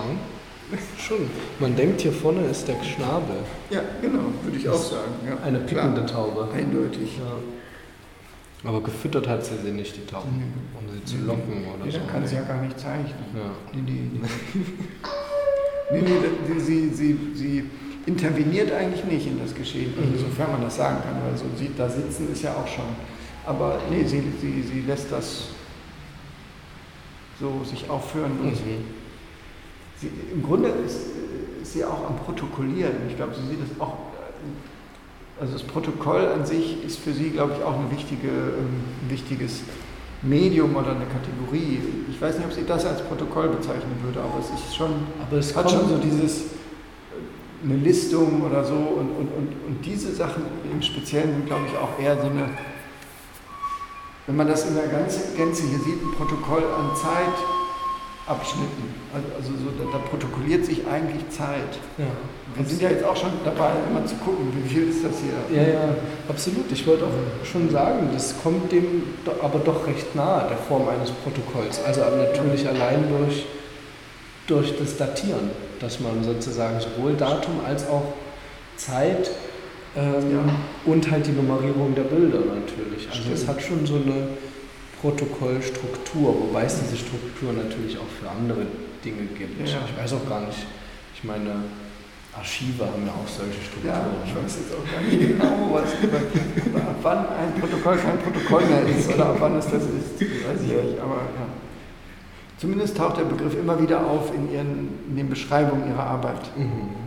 Schon. 0.97 1.29
Man 1.59 1.75
denkt, 1.75 2.01
hier 2.01 2.11
vorne 2.11 2.45
ist 2.47 2.67
der 2.67 2.81
Schnabel. 2.83 3.35
Ja, 3.69 3.81
genau, 4.01 4.23
würde 4.41 4.57
ich 4.57 4.67
auch 4.67 4.73
sagen. 4.81 5.11
Ja, 5.27 5.37
Eine 5.45 5.59
pickende 5.59 6.03
Taube. 6.07 6.47
Eindeutig. 6.51 7.19
Ja. 7.19 8.67
Aber 8.67 8.81
gefüttert 8.81 9.27
hat 9.27 9.45
sie 9.45 9.57
sie 9.63 9.71
nicht, 9.71 9.95
die 9.95 10.05
Tauben. 10.11 10.29
Nee. 10.37 10.79
Um 10.79 10.91
sie 10.91 11.05
zu 11.05 11.17
locken 11.23 11.65
oder 11.75 11.85
Nee, 11.85 11.91
so. 11.91 11.99
dann 11.99 12.07
kann 12.07 12.25
sie 12.25 12.35
ja 12.35 12.41
gar 12.41 12.59
nicht 12.63 12.79
zeichnen. 12.79 13.13
Ja. 13.35 13.51
Nee, 13.73 13.81
nee. 13.85 14.19
nee, 15.91 16.01
nee 16.01 16.59
sie, 16.59 16.89
sie, 16.89 16.89
sie, 16.93 17.19
sie 17.35 17.69
interveniert 18.07 18.71
eigentlich 18.71 19.03
nicht 19.03 19.27
in 19.27 19.39
das 19.39 19.53
Geschehen, 19.53 19.93
Mhm. 19.95 20.17
sofern 20.17 20.53
man 20.53 20.61
das 20.63 20.77
sagen 20.77 20.97
kann, 21.03 21.21
weil 21.23 21.37
so 21.37 21.45
sie, 21.57 21.69
da 21.77 21.87
sitzen 21.87 22.31
ist 22.31 22.41
ja 22.41 22.53
auch 22.55 22.67
schon. 22.67 22.85
Aber 23.45 23.79
nee, 23.91 24.03
sie, 24.05 24.23
sie, 24.41 24.63
sie 24.63 24.81
lässt 24.87 25.11
das 25.11 25.49
so 27.39 27.61
sich 27.63 27.89
aufführen 27.89 28.31
und 28.41 28.51
Mhm. 28.51 28.85
sie, 29.99 30.09
im 30.33 30.43
Grunde 30.43 30.69
ist, 30.69 30.99
ist 31.61 31.73
sie 31.73 31.83
auch 31.85 32.07
am 32.07 32.17
Protokollieren. 32.17 32.93
Ich 33.09 33.15
glaube, 33.15 33.33
sie 33.35 33.47
sieht 33.47 33.59
das 33.61 33.79
auch. 33.79 33.97
Also 35.39 35.53
das 35.53 35.63
Protokoll 35.63 36.27
an 36.27 36.45
sich 36.45 36.83
ist 36.85 36.99
für 36.99 37.11
sie, 37.13 37.31
glaube 37.31 37.53
ich, 37.57 37.63
auch 37.63 37.77
eine 37.79 37.89
wichtige, 37.91 38.27
ähm, 38.27 38.83
ein 39.03 39.09
wichtiges 39.09 39.61
Medium 40.21 40.75
oder 40.75 40.91
eine 40.91 41.05
Kategorie. 41.05 41.79
Ich 42.09 42.21
weiß 42.21 42.37
nicht, 42.37 42.45
ob 42.47 42.53
sie 42.53 42.65
das 42.65 42.85
als 42.85 43.01
Protokoll 43.01 43.49
bezeichnen 43.49 43.95
würde, 44.03 44.19
aber 44.21 44.39
es 44.39 44.49
ist 44.51 44.75
schon, 44.75 44.91
Aber 45.27 45.37
es 45.37 45.55
hat 45.55 45.69
schon 45.69 45.89
so 45.89 45.97
dieses 45.97 46.41
äh, 46.41 46.45
eine 47.65 47.75
Listung 47.77 48.41
oder 48.43 48.63
so 48.63 48.73
und, 48.75 49.09
und, 49.09 49.27
und, 49.35 49.47
und 49.67 49.85
diese 49.85 50.13
Sachen 50.13 50.43
im 50.71 50.81
Speziellen 50.81 51.31
sind, 51.31 51.45
glaube 51.47 51.63
ich, 51.67 51.77
auch 51.77 51.99
eher 51.99 52.15
so 52.21 52.27
eine, 52.29 52.49
wenn 54.27 54.35
man 54.35 54.47
das 54.47 54.65
in 54.65 54.75
der 54.75 54.87
ganzen 54.87 55.35
Gänze 55.35 55.63
hier 55.63 55.79
sieht, 55.79 56.01
ein 56.01 56.11
Protokoll 56.15 56.63
an 56.63 56.91
Zeitabschnitten. 56.95 58.93
Also, 59.13 59.27
also 59.35 59.51
so, 59.51 59.71
da, 59.77 59.97
da 59.97 60.03
protokolliert 60.03 60.65
sich 60.65 60.87
eigentlich 60.87 61.29
Zeit. 61.29 61.79
ja. 61.97 62.05
Wir 62.55 62.65
sind 62.65 62.81
ja 62.81 62.89
jetzt 62.89 63.03
auch 63.03 63.15
schon 63.15 63.31
dabei, 63.43 63.71
immer 63.89 64.05
zu 64.05 64.15
gucken, 64.15 64.53
wie 64.53 64.69
viel 64.69 64.89
ist 64.89 65.03
das 65.03 65.13
hier. 65.19 65.57
Ja, 65.57 65.73
ja, 65.73 65.95
absolut. 66.29 66.71
Ich 66.71 66.85
wollte 66.85 67.05
auch 67.05 67.45
schon 67.45 67.69
sagen, 67.69 68.09
das 68.13 68.35
kommt 68.43 68.71
dem 68.71 69.03
aber 69.41 69.59
doch 69.59 69.87
recht 69.87 70.15
nahe, 70.15 70.47
der 70.47 70.57
Form 70.57 70.87
eines 70.87 71.09
Protokolls. 71.11 71.83
Also 71.83 72.01
natürlich 72.01 72.67
allein 72.67 73.05
durch, 73.09 73.45
durch 74.45 74.77
das 74.77 74.97
Datieren, 74.97 75.49
dass 75.79 75.99
man 75.99 76.23
sozusagen 76.23 76.79
sowohl 76.79 77.13
Datum 77.15 77.55
als 77.65 77.87
auch 77.87 78.13
Zeit 78.77 79.31
ähm, 79.95 80.31
Ja. 80.31 80.43
und 80.85 81.11
halt 81.11 81.27
die 81.27 81.31
Nummerierung 81.31 81.93
der 81.95 82.03
Bilder 82.03 82.39
natürlich. 82.39 83.07
Also 83.09 83.31
es 83.31 83.41
Stimmt. 83.43 83.47
hat 83.47 83.61
schon 83.61 83.85
so 83.85 83.95
eine 83.95 84.29
Protokollstruktur, 85.01 86.35
wobei 86.47 86.63
es 86.63 86.79
diese 86.79 86.97
Struktur 86.97 87.53
natürlich 87.53 87.97
auch 87.97 88.07
für 88.19 88.29
andere 88.29 88.65
Dinge 89.03 89.23
gibt. 89.37 89.67
Ja. 89.67 89.79
Ich 89.85 90.01
weiß 90.01 90.13
auch 90.13 90.27
gar 90.27 90.41
nicht, 90.41 90.65
ich 91.15 91.23
meine, 91.23 91.51
Archive 92.35 92.85
haben 92.85 93.05
ja 93.05 93.13
auch 93.13 93.27
solche 93.27 93.61
Strukturen. 93.61 93.93
Ja, 93.93 94.07
ich 94.25 94.33
ne? 94.33 94.43
weiß 94.43 94.57
jetzt 94.57 94.73
auch 94.73 94.91
gar 94.91 95.01
nicht 95.01 95.19
genau, 95.19 95.69
was 95.71 95.93
ab 96.81 96.95
wann 97.03 97.17
ein 97.19 97.53
Protokoll 97.59 97.97
kein 97.97 98.17
Protokoll 98.17 98.65
mehr 98.65 98.87
ist 98.87 99.13
oder 99.13 99.27
ab 99.27 99.37
wann 99.39 99.55
es 99.57 99.65
das 99.65 99.83
ist, 99.83 100.19
weiß 100.19 100.61
ich 100.63 100.67
nicht. 100.67 100.99
Aber 100.99 101.15
ja. 101.37 101.45
Zumindest 102.57 102.97
taucht 102.97 103.17
der 103.17 103.25
Begriff 103.25 103.55
immer 103.59 103.79
wieder 103.81 104.05
auf 104.07 104.33
in, 104.33 104.51
ihren, 104.51 104.89
in 105.09 105.15
den 105.17 105.29
Beschreibungen 105.29 105.89
ihrer 105.89 106.05
Arbeit. 106.05 106.57
Mhm. 106.57 107.02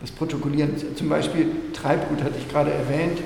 Das 0.00 0.10
Protokollieren, 0.10 0.74
zum 0.96 1.08
Beispiel 1.08 1.46
Treibgut 1.72 2.22
hatte 2.22 2.34
ich 2.38 2.48
gerade 2.48 2.72
erwähnt. 2.72 3.18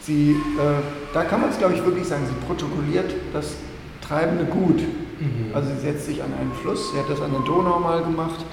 Sie, 0.00 0.30
äh, 0.30 1.14
da 1.14 1.24
kann 1.24 1.40
man 1.40 1.50
es, 1.50 1.58
glaube 1.58 1.74
ich, 1.74 1.84
wirklich 1.84 2.06
sagen, 2.06 2.24
sie 2.26 2.46
protokolliert 2.46 3.12
das 3.32 3.56
treibende 4.00 4.44
Gut. 4.44 4.80
Mhm. 4.80 5.50
Also 5.52 5.70
sie 5.74 5.80
setzt 5.80 6.06
sich 6.06 6.22
an 6.22 6.32
einen 6.32 6.52
Fluss, 6.52 6.92
sie 6.92 6.98
hat 6.98 7.10
das 7.10 7.20
an 7.20 7.32
der 7.32 7.40
Donau 7.40 7.80
mal 7.80 8.02
gemacht 8.02 8.44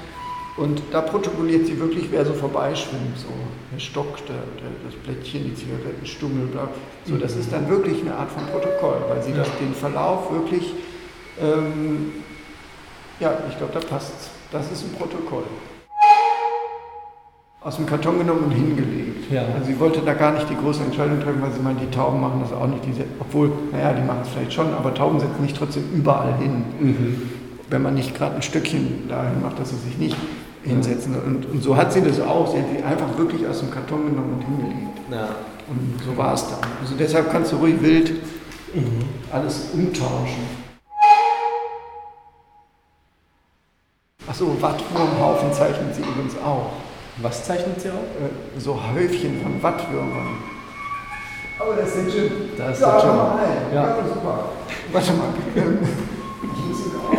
und 0.56 0.82
da 0.92 1.02
protokolliert 1.02 1.66
sie 1.66 1.80
wirklich, 1.80 2.12
wer 2.12 2.26
so 2.26 2.34
vorbeischwimmt, 2.34 3.18
so 3.18 3.28
der 3.72 3.80
Stock, 3.80 4.18
der, 4.28 4.36
der, 4.36 4.70
das 4.86 4.94
Blättchen, 5.04 5.46
die 5.46 5.56
Zigarettenstummel, 5.56 6.48
bla. 6.48 6.70
so 7.06 7.18
das 7.18 7.36
ist 7.36 7.52
dann 7.52 7.68
wirklich 7.70 8.02
eine 8.02 8.16
Art 8.16 8.32
von 8.32 8.46
Protokoll, 8.46 8.98
weil 9.10 9.24
sie 9.24 9.34
das, 9.34 9.48
den 9.60 9.74
Verlauf 9.74 10.32
wirklich, 10.32 10.74
ähm, 11.42 12.12
ja, 13.20 13.34
ich 13.50 13.58
glaube, 13.58 13.74
da 13.74 13.80
passt's. 13.80 14.30
Das 14.52 14.72
ist 14.72 14.84
ein 14.84 14.94
Protokoll. 14.94 15.44
Aus 17.64 17.78
dem 17.78 17.86
Karton 17.86 18.18
genommen 18.20 18.46
und 18.46 18.52
hingelegt. 18.52 19.32
Ja. 19.32 19.44
Also 19.54 19.68
sie 19.68 19.80
wollte 19.80 20.02
da 20.02 20.14
gar 20.14 20.34
nicht 20.34 20.50
die 20.50 20.56
große 20.56 20.84
Entscheidung 20.84 21.22
treffen, 21.22 21.42
weil 21.42 21.52
sie 21.54 21.62
meint, 21.62 21.80
die 21.80 21.90
Tauben 21.90 22.20
machen 22.20 22.42
das 22.42 22.52
auch 22.52 22.68
nicht. 22.68 22.84
Diese, 22.86 23.06
obwohl, 23.22 23.54
naja, 23.72 23.94
die 23.94 24.02
machen 24.06 24.20
es 24.24 24.30
vielleicht 24.30 24.52
schon, 24.52 24.74
aber 24.74 24.94
Tauben 24.94 25.18
setzen 25.20 25.42
sich 25.42 25.54
trotzdem 25.54 25.84
überall 25.94 26.36
hin 26.40 26.66
Mhm. 26.80 27.22
wenn 27.70 27.82
man 27.82 27.94
nicht 27.96 28.16
gerade 28.16 28.36
ein 28.36 28.42
Stückchen 28.42 29.08
dahin 29.08 29.42
macht, 29.42 29.60
dass 29.60 29.70
sie 29.70 29.78
sich 29.78 29.98
nicht 29.98 30.18
hinsetzen. 30.64 31.16
Und, 31.16 31.46
und 31.50 31.64
so 31.64 31.78
hat 31.78 31.94
sie 31.94 32.02
das 32.02 32.20
auch. 32.20 32.52
Sie 32.52 32.58
hat 32.58 32.66
die 32.78 32.84
einfach 32.84 33.18
wirklich 33.18 33.48
aus 33.48 33.60
dem 33.62 33.72
Karton 33.72 34.08
genommen 34.08 34.34
und 34.34 34.42
hingelegt. 34.44 34.98
Ja. 35.10 35.30
Und 35.70 36.04
so 36.06 36.18
war 36.18 36.34
es 36.34 36.46
dann. 36.48 36.60
Also 36.82 36.96
deshalb 37.00 37.32
kannst 37.32 37.54
du 37.54 37.56
ruhig 37.56 37.82
wild 37.82 38.12
alles 39.32 39.70
umtauschen. 39.74 40.44
Achso, 44.28 44.56
Wattwurmhaufen 44.60 45.54
zeichnet 45.54 45.96
sie 45.96 46.02
übrigens 46.02 46.36
auch. 46.44 46.72
Was 47.18 47.46
zeichnet 47.46 47.80
sie 47.80 47.90
auch? 47.90 47.94
Äh, 47.94 48.60
so 48.60 48.76
Häufchen 48.76 49.42
von 49.42 49.62
Wattwürmern. 49.62 50.38
Aber 51.60 51.76
das 51.76 51.96
ist 51.96 52.16
der 52.16 52.24
Jim. 52.24 52.32
Da 52.58 52.72
ist 52.72 52.82
ja, 52.82 52.88
mal 52.88 53.38
rein. 53.38 53.50
Ja. 53.74 53.98
Ja. 53.98 54.04
super. 54.08 54.50
Warte 54.92 55.14
mal. 55.14 55.30
Ich 55.56 56.66
muss 56.66 56.80
ihn 56.88 56.92
auch. 57.00 57.14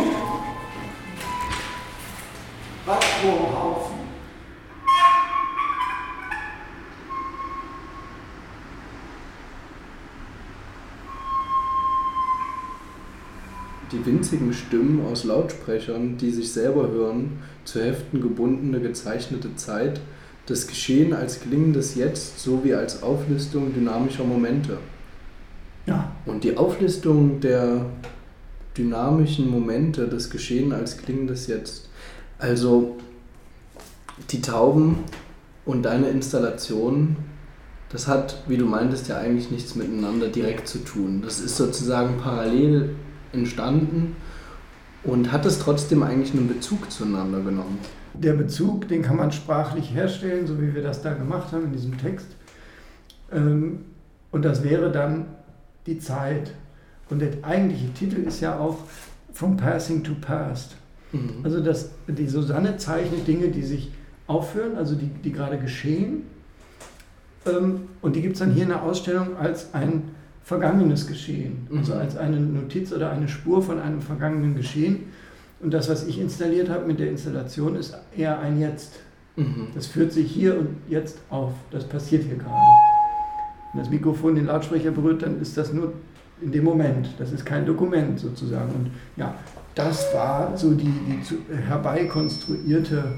Wattwurmhaufen. 2.85 3.95
Die 13.91 14.05
winzigen 14.05 14.51
Stimmen 14.51 15.05
aus 15.09 15.23
Lautsprechern, 15.23 16.17
die 16.17 16.31
sich 16.31 16.51
selber 16.51 16.89
hören, 16.89 17.41
zu 17.65 17.83
Heften 17.83 18.21
gebundene 18.21 18.79
gezeichnete 18.79 19.55
Zeit, 19.55 19.99
das 20.45 20.67
Geschehen 20.67 21.13
als 21.13 21.41
klingendes 21.41 21.95
Jetzt 21.95 22.39
sowie 22.39 22.75
als 22.75 23.03
Auflistung 23.03 23.73
dynamischer 23.73 24.23
Momente. 24.23 24.77
Ja. 25.85 26.11
Und 26.25 26.43
die 26.43 26.57
Auflistung 26.57 27.39
der 27.39 27.85
dynamischen 28.77 29.49
Momente, 29.49 30.07
das 30.07 30.29
Geschehen 30.29 30.71
als 30.71 30.97
klingendes 30.97 31.47
Jetzt. 31.47 31.89
Also 32.37 32.97
die 34.31 34.41
Tauben 34.41 34.99
und 35.65 35.83
deine 35.83 36.09
Installation, 36.09 37.15
das 37.89 38.07
hat, 38.07 38.43
wie 38.47 38.57
du 38.57 38.65
meintest, 38.65 39.07
ja 39.07 39.17
eigentlich 39.17 39.51
nichts 39.51 39.75
miteinander 39.75 40.27
direkt 40.27 40.67
zu 40.67 40.79
tun. 40.79 41.21
Das 41.23 41.39
ist 41.39 41.55
sozusagen 41.55 42.17
parallel 42.17 42.95
entstanden 43.31 44.15
und 45.05 45.31
hat 45.31 45.45
es 45.45 45.59
trotzdem 45.59 46.03
eigentlich 46.03 46.33
einen 46.33 46.47
Bezug 46.47 46.91
zueinander 46.91 47.39
genommen. 47.39 47.79
Der 48.13 48.33
Bezug, 48.33 48.87
den 48.87 49.01
kann 49.01 49.17
man 49.17 49.31
sprachlich 49.31 49.93
herstellen, 49.93 50.47
so 50.47 50.61
wie 50.61 50.73
wir 50.73 50.81
das 50.81 51.01
da 51.01 51.13
gemacht 51.13 51.51
haben 51.51 51.65
in 51.65 51.73
diesem 51.73 51.97
Text. 51.97 52.27
Ähm, 53.31 53.85
Und 54.31 54.43
das 54.43 54.63
wäre 54.63 54.91
dann 54.91 55.25
die 55.85 55.99
Zeit. 55.99 56.51
Und 57.09 57.19
der 57.19 57.29
eigentliche 57.43 57.93
Titel 57.93 58.21
ist 58.21 58.41
ja 58.41 58.57
auch 58.57 58.77
From 59.33 59.55
Passing 59.57 60.03
to 60.03 60.13
Past. 60.19 60.75
Also 61.43 61.61
das, 61.61 61.91
die 62.07 62.27
Susanne 62.27 62.75
zeichnet 62.77 63.25
Dinge, 63.27 63.47
die 63.49 63.63
sich 63.63 63.91
aufhören, 64.27 64.75
also 64.75 64.95
die, 64.95 65.07
die 65.07 65.31
gerade 65.31 65.57
geschehen. 65.57 66.23
Ähm, 67.45 67.81
Und 68.01 68.15
die 68.15 68.21
gibt 68.21 68.33
es 68.33 68.39
dann 68.39 68.51
hier 68.51 68.63
in 68.63 68.69
der 68.69 68.83
Ausstellung 68.83 69.37
als 69.37 69.73
ein 69.73 70.14
vergangenes 70.45 71.07
Geschehen, 71.07 71.67
also 71.75 71.95
Mhm. 71.95 71.99
als 71.99 72.15
eine 72.17 72.39
Notiz 72.39 72.93
oder 72.93 73.09
eine 73.09 73.27
Spur 73.27 73.63
von 73.63 73.79
einem 73.79 73.99
vergangenen 73.99 74.55
Geschehen. 74.55 75.05
Und 75.59 75.73
das, 75.73 75.89
was 75.89 76.05
ich 76.05 76.19
installiert 76.21 76.69
habe 76.69 76.85
mit 76.85 76.99
der 76.99 77.09
Installation, 77.09 77.75
ist 77.75 77.97
eher 78.15 78.39
ein 78.39 78.59
Jetzt. 78.59 78.99
Mhm. 79.35 79.69
Das 79.73 79.87
führt 79.87 80.13
sich 80.13 80.31
hier 80.31 80.59
und 80.59 80.77
jetzt 80.87 81.17
auf. 81.31 81.53
Das 81.71 81.85
passiert 81.85 82.23
hier 82.25 82.35
gerade. 82.35 82.61
Wenn 83.73 83.81
das 83.81 83.89
Mikrofon 83.89 84.35
den 84.35 84.45
Lautsprecher 84.45 84.91
berührt, 84.91 85.23
dann 85.23 85.41
ist 85.41 85.57
das 85.57 85.73
nur 85.73 85.93
in 86.39 86.51
dem 86.51 86.63
Moment. 86.63 87.09
Das 87.17 87.31
ist 87.31 87.43
kein 87.43 87.65
Dokument 87.65 88.19
sozusagen. 88.19 88.71
Und 88.71 88.91
ja, 89.17 89.33
das 89.73 90.13
war 90.13 90.55
so 90.55 90.73
die, 90.75 90.85
die 91.09 91.23
zu, 91.23 91.35
herbeikonstruierte 91.67 93.17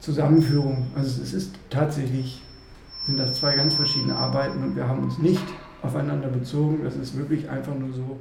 Zusammenführung. 0.00 0.88
Also 0.94 1.22
es 1.22 1.32
ist 1.32 1.54
tatsächlich, 1.70 2.42
sind 3.04 3.18
das 3.18 3.34
zwei 3.40 3.56
ganz 3.56 3.72
verschiedene 3.72 4.14
Arbeiten 4.14 4.62
und 4.62 4.76
wir 4.76 4.86
haben 4.86 5.02
uns 5.02 5.16
nicht 5.18 5.42
aufeinander 5.82 6.28
bezogen. 6.28 6.84
Das 6.84 6.96
ist 6.96 7.16
wirklich 7.16 7.48
einfach 7.48 7.74
nur 7.74 7.92
so. 7.92 8.18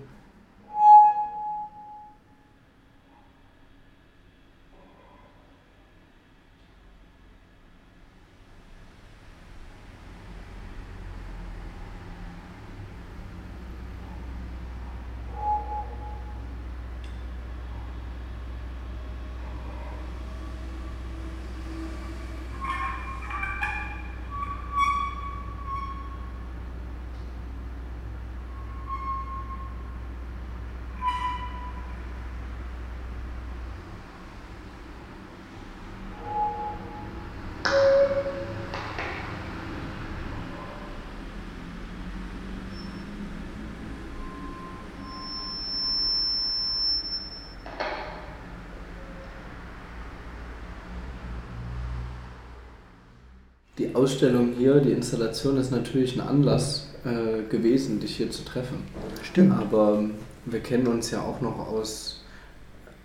Die 53.78 53.87
Ausstellung 53.98 54.54
hier, 54.58 54.80
die 54.80 54.92
Installation 54.92 55.58
ist 55.58 55.72
natürlich 55.72 56.16
ein 56.16 56.28
Anlass 56.28 56.88
äh, 57.04 57.44
gewesen, 57.50 58.00
dich 58.00 58.18
hier 58.18 58.30
zu 58.30 58.44
treffen. 58.46 58.78
Stimmt. 59.24 59.54
Aber 59.54 60.04
wir 60.46 60.60
kennen 60.60 60.88
uns 60.88 61.12
ja 61.12 61.22
auch 61.22 61.42
noch 61.42 61.68
aus 61.68 62.22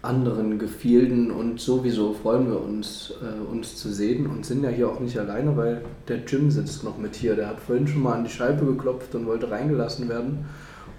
anderen 0.02 0.58
Gefilden 0.58 1.30
und 1.30 1.60
sowieso 1.60 2.12
freuen 2.12 2.48
wir 2.48 2.60
uns, 2.60 3.14
äh, 3.22 3.50
uns 3.50 3.76
zu 3.76 3.88
sehen 3.92 4.26
und 4.26 4.44
sind 4.44 4.64
ja 4.64 4.70
hier 4.70 4.88
auch 4.88 5.00
nicht 5.00 5.16
alleine, 5.16 5.56
weil 5.56 5.82
der 6.08 6.18
Jim 6.26 6.50
sitzt 6.50 6.82
noch 6.84 6.98
mit 6.98 7.14
hier. 7.14 7.36
Der 7.36 7.48
hat 7.48 7.60
vorhin 7.60 7.86
schon 7.86 8.02
mal 8.02 8.14
an 8.14 8.24
die 8.24 8.30
Scheibe 8.30 8.66
geklopft 8.66 9.14
und 9.14 9.26
wollte 9.26 9.50
reingelassen 9.50 10.08
werden. 10.08 10.44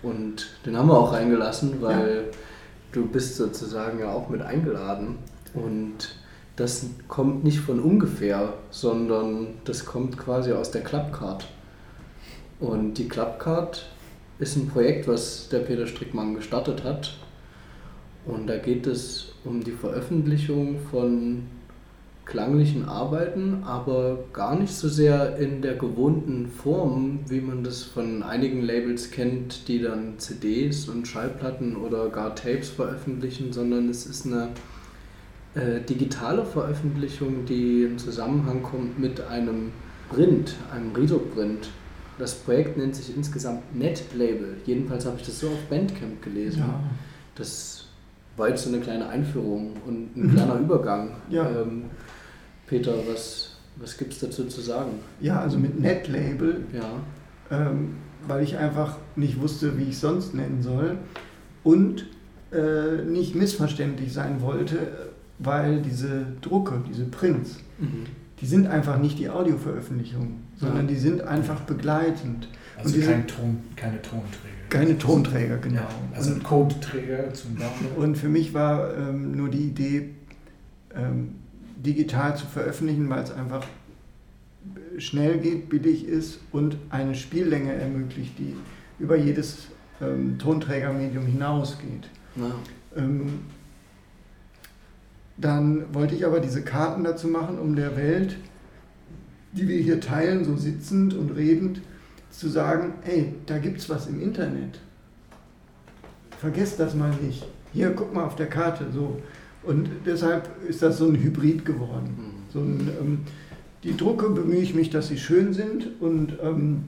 Und 0.01 0.47
den 0.65 0.77
haben 0.77 0.87
wir 0.87 0.97
auch 0.97 1.13
reingelassen, 1.13 1.81
weil 1.81 2.25
du 2.93 3.05
bist 3.05 3.35
sozusagen 3.35 3.99
ja 3.99 4.11
auch 4.11 4.29
mit 4.29 4.41
eingeladen. 4.41 5.17
Und 5.53 6.15
das 6.55 6.85
kommt 7.07 7.43
nicht 7.43 7.59
von 7.59 7.79
ungefähr, 7.79 8.53
sondern 8.69 9.47
das 9.65 9.85
kommt 9.85 10.17
quasi 10.17 10.51
aus 10.51 10.71
der 10.71 10.83
Clubcard. 10.83 11.47
Und 12.59 12.95
die 12.95 13.07
Clubcard 13.07 13.85
ist 14.39 14.55
ein 14.55 14.67
Projekt, 14.67 15.07
was 15.07 15.49
der 15.49 15.59
Peter 15.59 15.87
Strickmann 15.87 16.35
gestartet 16.35 16.83
hat. 16.83 17.17
Und 18.25 18.47
da 18.47 18.57
geht 18.57 18.87
es 18.87 19.33
um 19.43 19.63
die 19.63 19.71
Veröffentlichung 19.71 20.77
von 20.91 21.43
klanglichen 22.25 22.85
Arbeiten, 22.87 23.63
aber 23.65 24.19
gar 24.31 24.57
nicht 24.57 24.73
so 24.73 24.87
sehr 24.87 25.37
in 25.37 25.61
der 25.61 25.75
gewohnten 25.75 26.47
Form, 26.47 27.19
wie 27.27 27.41
man 27.41 27.63
das 27.63 27.83
von 27.83 28.23
einigen 28.23 28.61
Labels 28.61 29.11
kennt, 29.11 29.67
die 29.67 29.81
dann 29.81 30.19
CDs 30.19 30.87
und 30.87 31.05
Schallplatten 31.07 31.75
oder 31.75 32.09
gar 32.09 32.33
Tapes 32.33 32.69
veröffentlichen, 32.69 33.51
sondern 33.51 33.89
es 33.89 34.05
ist 34.05 34.25
eine 34.25 34.49
äh, 35.55 35.81
digitale 35.81 36.45
Veröffentlichung, 36.45 37.45
die 37.45 37.83
im 37.83 37.97
Zusammenhang 37.97 38.63
kommt 38.63 38.99
mit 38.99 39.21
einem 39.21 39.71
Print, 40.09 40.55
einem 40.73 40.93
Riso-Print. 40.95 41.69
Das 42.19 42.35
Projekt 42.35 42.77
nennt 42.77 42.95
sich 42.95 43.15
insgesamt 43.15 43.75
Net-Label. 43.75 44.57
Jedenfalls 44.65 45.05
habe 45.05 45.17
ich 45.19 45.25
das 45.25 45.39
so 45.39 45.47
auf 45.47 45.59
Bandcamp 45.69 46.21
gelesen. 46.21 46.59
Ja. 46.59 46.79
Das 47.35 47.85
war 48.37 48.49
jetzt 48.49 48.63
so 48.63 48.69
eine 48.69 48.79
kleine 48.79 49.07
Einführung 49.09 49.73
und 49.85 50.15
ein 50.15 50.33
kleiner 50.33 50.59
Übergang. 50.59 51.11
Ja. 51.29 51.47
Ähm, 51.49 51.85
Peter, 52.67 52.93
was, 53.11 53.57
was 53.75 53.97
gibt 53.97 54.13
es 54.13 54.19
dazu 54.19 54.45
zu 54.45 54.61
sagen? 54.61 54.91
ja, 55.21 55.39
also 55.39 55.57
mit 55.57 55.79
Netlabel 55.79 56.63
Ja. 56.73 57.01
ähm, 57.51 57.95
weil 58.27 58.43
ich 58.43 58.57
einfach 58.57 58.97
nicht 59.15 59.39
wusste, 59.41 59.77
wie 59.77 59.83
ich 59.83 59.97
sonst 59.99 60.33
nennen 60.33 60.63
soll 60.63 60.97
und 61.63 62.05
äh, 62.51 63.03
nicht 63.05 63.35
missverständlich 63.35 64.13
sein 64.13 64.41
wollte, 64.41 64.77
weil 65.39 65.81
diese 65.81 66.25
Drucke, 66.41 66.81
diese 66.87 67.05
Prints, 67.05 67.59
Mhm. 67.79 68.05
die 68.39 68.45
sind 68.45 68.67
einfach 68.67 68.99
nicht 68.99 69.19
die 69.19 69.29
Audioveröffentlichung, 69.29 70.35
sondern 70.57 70.87
Ja. 70.87 70.93
die 70.93 70.99
sind 70.99 71.21
einfach 71.21 71.61
begleitend. 71.61 72.47
Also 72.77 72.89
Und 72.95 73.01
die 73.01 73.07
kein 73.07 73.27
Ton, 73.27 73.57
keine 73.75 74.01
Tonträger. 74.01 74.53
Keine 74.69 74.97
Tonträger, 74.97 75.57
genau. 75.57 75.81
Ja, 75.81 75.87
also 76.15 76.31
ein 76.31 76.37
Und- 76.37 76.43
Codeträger 76.43 77.33
zum 77.33 77.51
Download. 77.57 77.95
Und 77.97 78.17
für 78.17 78.29
mich 78.29 78.53
war 78.53 78.95
ähm, 78.97 79.35
nur 79.35 79.49
die 79.49 79.65
Idee, 79.67 80.09
ähm, 80.95 81.35
digital 81.77 82.35
zu 82.37 82.45
veröffentlichen, 82.47 83.09
weil 83.09 83.23
es 83.23 83.31
einfach 83.31 83.65
schnell 84.97 85.37
geht, 85.39 85.69
billig 85.69 86.05
ist 86.07 86.39
und 86.51 86.77
eine 86.89 87.15
Spiellänge 87.15 87.73
ermöglicht, 87.73 88.37
die 88.39 88.55
über 88.99 89.15
jedes 89.17 89.67
ähm, 90.01 90.37
Tonträgermedium 90.39 91.25
hinausgeht. 91.25 92.09
Ja. 92.35 92.51
Dann 95.37 95.93
wollte 95.93 96.15
ich 96.15 96.25
aber 96.25 96.39
diese 96.39 96.61
Karten 96.61 97.03
dazu 97.03 97.27
machen, 97.27 97.59
um 97.59 97.75
der 97.75 97.95
Welt, 97.97 98.37
die 99.53 99.67
wir 99.67 99.79
hier 99.79 99.99
teilen, 99.99 100.45
so 100.45 100.55
sitzend 100.55 101.13
und 101.13 101.31
redend, 101.31 101.81
zu 102.29 102.49
sagen, 102.49 102.93
hey, 103.03 103.33
da 103.45 103.57
gibt's 103.59 103.89
was 103.89 104.07
im 104.07 104.21
Internet. 104.21 104.79
Vergesst 106.39 106.79
das 106.79 106.95
mal 106.95 107.11
nicht. 107.21 107.45
Hier, 107.71 107.91
guck 107.91 108.13
mal 108.13 108.25
auf 108.25 108.35
der 108.35 108.47
Karte. 108.47 108.85
So. 108.91 109.21
Und 109.63 109.89
deshalb 110.05 110.49
ist 110.67 110.81
das 110.81 110.97
so 110.97 111.07
ein 111.07 111.15
Hybrid 111.15 111.65
geworden. 111.65 112.43
So 112.51 112.59
ein, 112.59 112.89
ähm, 112.99 113.19
die 113.83 113.95
Drucke 113.95 114.29
bemühe 114.29 114.59
ich 114.59 114.75
mich, 114.75 114.89
dass 114.89 115.07
sie 115.07 115.17
schön 115.17 115.53
sind 115.53 115.89
und 115.99 116.37
ähm, 116.41 116.83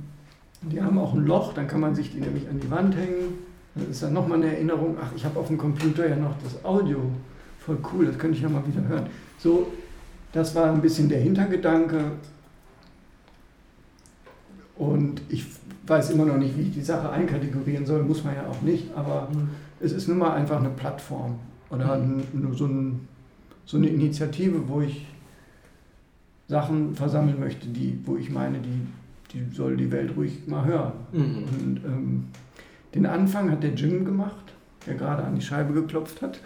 die 0.62 0.82
haben 0.82 0.98
auch 0.98 1.14
ein 1.14 1.26
Loch, 1.26 1.54
dann 1.54 1.68
kann 1.68 1.80
man 1.80 1.96
sich 1.96 2.12
die 2.12 2.20
nämlich 2.20 2.48
an 2.50 2.60
die 2.60 2.70
Wand 2.72 2.96
hängen. 2.96 3.38
Dann 3.76 3.90
ist 3.90 4.02
dann 4.02 4.14
nochmal 4.14 4.42
eine 4.42 4.54
Erinnerung, 4.54 4.96
ach, 5.02 5.12
ich 5.16 5.26
habe 5.26 5.40
auf 5.40 5.48
dem 5.48 5.58
Computer 5.58 6.08
ja 6.08 6.16
noch 6.16 6.36
das 6.44 6.64
Audio. 6.64 7.00
Voll 7.66 7.78
cool, 7.94 8.06
das 8.06 8.18
könnte 8.18 8.38
ich 8.38 8.44
ja 8.44 8.50
mal 8.50 8.64
wieder 8.68 8.88
hören. 8.88 9.08
So, 9.40 9.72
das 10.32 10.54
war 10.54 10.72
ein 10.72 10.82
bisschen 10.82 11.10
der 11.10 11.20
Hintergedanke. 11.20 12.12
Und 14.76 15.22
ich 15.30 15.46
weiß 15.88 16.12
immer 16.12 16.26
noch 16.26 16.38
nicht, 16.38 16.58
wie 16.58 16.64
ich 16.64 16.74
die 16.74 16.82
Sache 16.82 17.10
einkategorieren 17.10 17.86
soll, 17.86 18.04
muss 18.04 18.24
man 18.24 18.36
ja 18.36 18.46
auch 18.48 18.62
nicht, 18.62 18.94
aber 18.96 19.30
es 19.80 19.94
ist 19.94 20.08
nun 20.08 20.18
mal 20.18 20.34
einfach 20.34 20.60
eine 20.60 20.70
Plattform 20.70 21.40
oder 21.70 21.98
nur 22.34 22.54
so, 22.54 22.66
ein, 22.66 23.08
so 23.66 23.78
eine 23.78 23.88
Initiative, 23.88 24.68
wo 24.68 24.82
ich 24.82 25.08
Sachen 26.48 26.94
versammeln 26.94 27.40
möchte, 27.40 27.68
die, 27.68 28.00
wo 28.06 28.18
ich 28.18 28.30
meine, 28.30 28.60
die, 28.60 28.88
die 29.34 29.56
soll 29.56 29.78
die 29.78 29.92
Welt 29.92 30.16
ruhig 30.16 30.46
mal 30.48 30.66
hören. 30.66 30.94
Mhm. 31.12 31.36
Und 31.44 31.82
ähm, 31.86 32.28
den 32.94 33.06
Anfang 33.06 33.50
hat 33.52 33.64
der 33.64 33.74
Jim 33.74 34.06
gemacht, 34.06 34.54
der 34.86 34.96
gerade 34.96 35.24
an 35.24 35.36
die 35.36 35.42
Scheibe 35.42 35.74
geklopft 35.74 36.22
hat. 36.22 36.40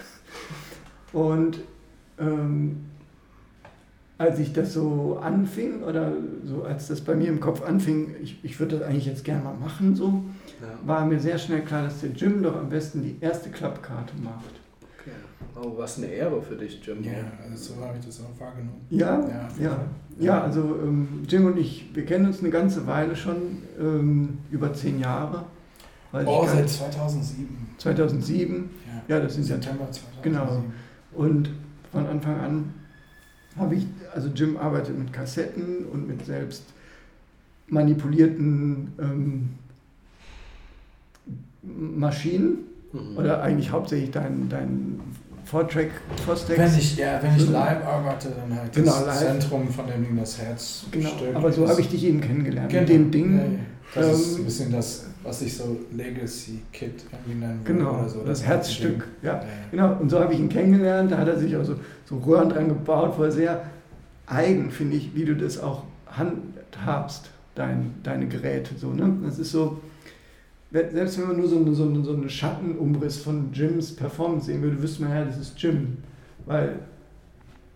Und 1.13 1.59
ähm, 2.19 2.85
als 4.17 4.37
ich 4.39 4.51
das 4.53 4.73
so 4.73 5.17
anfing, 5.21 5.81
oder 5.83 6.11
so 6.43 6.63
als 6.63 6.87
das 6.87 7.01
bei 7.01 7.15
mir 7.15 7.29
im 7.29 7.39
Kopf 7.39 7.63
anfing, 7.63 8.15
ich, 8.21 8.37
ich 8.43 8.59
würde 8.59 8.77
das 8.79 8.87
eigentlich 8.87 9.05
jetzt 9.05 9.23
gerne 9.23 9.43
mal 9.43 9.53
machen, 9.55 9.95
so, 9.95 10.23
Ja. 10.61 10.67
war 10.85 11.05
mir 11.05 11.19
sehr 11.19 11.37
schnell 11.37 11.61
klar, 11.61 11.83
dass 11.83 12.01
der 12.01 12.09
Jim 12.11 12.43
doch 12.43 12.55
am 12.57 12.69
besten 12.69 13.01
die 13.01 13.15
erste 13.21 13.49
Klappkarte 13.49 14.13
macht. 14.21 14.59
Okay. 14.99 15.11
Oh, 15.55 15.77
was 15.77 15.97
eine 15.97 16.07
Ehre 16.07 16.41
für 16.41 16.55
dich, 16.55 16.81
Jim. 16.85 17.01
Ja, 17.01 17.11
also 17.49 17.73
so 17.75 17.81
habe 17.81 17.97
ich 17.97 18.05
das 18.05 18.19
auch 18.21 18.37
wahrgenommen. 18.39 18.81
Ja, 18.89 19.19
Ja. 19.21 19.47
ja, 19.61 19.79
ja. 20.19 20.41
also 20.43 20.61
ähm, 20.83 21.07
Jim 21.27 21.45
und 21.45 21.57
ich, 21.57 21.89
wir 21.93 22.05
kennen 22.05 22.25
uns 22.25 22.41
eine 22.41 22.49
ganze 22.49 22.85
Weile 22.85 23.15
schon, 23.15 23.37
ähm, 23.79 24.39
über 24.51 24.73
zehn 24.73 24.99
Jahre. 24.99 25.45
Weil 26.11 26.25
Oh, 26.27 26.43
seit 26.45 26.57
kann- 26.57 26.67
2007. 26.67 27.47
2007, 27.77 28.69
Ja, 29.07 29.15
ja, 29.15 29.21
das 29.23 29.35
sind 29.35 29.47
ja 29.47 29.55
September 29.55 29.85
2007. 29.89 30.21
Genau. 30.23 30.63
Und 31.13 31.49
von 31.91 32.05
Anfang 32.07 32.39
an 32.39 32.73
habe 33.57 33.75
ich, 33.75 33.85
also 34.13 34.29
Jim 34.29 34.57
arbeitet 34.57 34.97
mit 34.97 35.11
Kassetten 35.11 35.85
und 35.91 36.07
mit 36.07 36.25
selbst 36.25 36.63
manipulierten 37.67 38.93
ähm, 38.99 39.49
Maschinen 41.63 42.59
Mhm. 42.91 43.17
oder 43.17 43.43
eigentlich 43.43 43.69
hauptsächlich 43.71 44.09
dein, 44.09 44.49
dein 44.49 44.99
Vortrack, 45.45 45.89
Fostex. 46.25 46.57
Wenn 46.59 46.75
ich, 46.79 46.97
ja, 46.97 47.21
wenn 47.21 47.35
ich 47.35 47.47
live 47.49 47.85
arbeite, 47.85 48.29
dann 48.29 48.57
halt 48.59 48.73
Genau, 48.73 48.91
das 49.05 49.05
live. 49.21 49.39
Zentrum, 49.39 49.67
von 49.69 49.85
dem 49.85 50.03
Ding 50.05 50.17
das 50.17 50.39
Herz 50.41 50.85
genau, 50.89 51.09
aber 51.35 51.51
so 51.51 51.65
ist. 51.65 51.69
habe 51.69 51.81
ich 51.81 51.89
dich 51.89 52.03
eben 52.05 52.19
kennengelernt. 52.19 52.69
Genau. 52.69 52.81
Mit 52.81 52.89
dem 52.89 53.11
Ding. 53.11 53.37
Ja, 53.37 53.43
ja. 53.43 53.49
Das 54.09 54.19
ist 54.19 54.33
ähm, 54.33 54.41
ein 54.41 54.45
bisschen 54.45 54.71
das, 54.71 55.05
was 55.23 55.41
ich 55.41 55.55
so 55.57 55.77
Legacy 55.95 56.59
Kit 56.71 57.03
irgendwie 57.11 57.39
nennen 57.39 57.59
würde 57.65 57.73
Genau, 57.79 57.99
oder 57.99 58.09
so. 58.09 58.23
das 58.23 58.43
Herzstück. 58.45 59.07
Ja. 59.21 59.33
Ja. 59.35 59.43
Genau, 59.71 59.97
und 59.99 60.09
so 60.09 60.19
habe 60.19 60.33
ich 60.33 60.39
ihn 60.39 60.49
kennengelernt. 60.49 61.11
Da 61.11 61.17
hat 61.17 61.27
er 61.27 61.37
sich 61.37 61.55
auch 61.57 61.63
so, 61.65 61.75
so 62.05 62.17
Röhren 62.19 62.49
dran 62.49 62.67
gebaut, 62.69 63.15
wo 63.17 63.23
er 63.23 63.31
sehr 63.31 63.65
eigen, 64.27 64.71
finde 64.71 64.95
ich, 64.97 65.13
wie 65.15 65.25
du 65.25 65.35
das 65.35 65.59
auch 65.59 65.83
handhabst, 66.07 67.29
dein, 67.55 67.95
deine 68.03 68.27
Geräte. 68.27 68.75
So, 68.77 68.91
ne? 68.91 69.11
Das 69.23 69.39
ist 69.39 69.51
so, 69.51 69.79
selbst 70.71 71.19
wenn 71.19 71.27
man 71.27 71.37
nur 71.37 71.47
so, 71.47 71.57
eine- 71.57 71.73
so, 71.73 71.83
eine- 71.89 72.03
so 72.03 72.13
einen 72.13 72.29
Schattenumriss 72.29 73.17
von 73.17 73.51
Jims 73.51 73.95
Performance 73.95 74.45
sehen 74.45 74.61
würde, 74.61 74.81
wüsste 74.81 75.03
man 75.03 75.11
ja, 75.11 75.25
das 75.25 75.37
ist 75.37 75.61
Jim. 75.61 75.97
Weil 76.45 76.75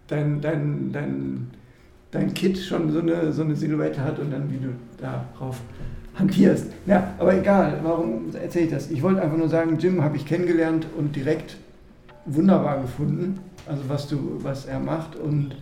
dein, 0.08 0.40
dein, 0.42 0.92
dein, 0.92 1.48
dein 2.12 2.34
Kit 2.34 2.58
schon 2.58 2.92
so 2.92 3.00
eine, 3.00 3.34
so 3.34 3.42
eine 3.44 3.56
Silhouette 3.56 4.02
hat 4.04 4.20
und 4.20 4.32
dann 4.32 4.50
wie 4.52 4.58
du 4.58 4.70
darauf 4.98 5.60
hantierst. 6.18 6.68
Ja, 6.86 7.14
aber 7.18 7.36
egal, 7.36 7.80
warum 7.84 8.36
erzähle 8.36 8.66
ich 8.66 8.72
das? 8.72 8.92
Ich 8.92 9.02
wollte 9.02 9.22
einfach 9.22 9.38
nur 9.38 9.50
sagen, 9.50 9.78
Jim 9.80 10.04
habe 10.04 10.18
ich 10.18 10.26
kennengelernt 10.26 10.88
und 10.98 11.16
direkt 11.16 11.58
wunderbar 12.26 12.82
gefunden, 12.82 13.40
also 13.68 13.84
was, 13.88 14.08
du, 14.08 14.40
was 14.44 14.66
er 14.66 14.80
macht. 14.80 15.16
Und 15.16 15.56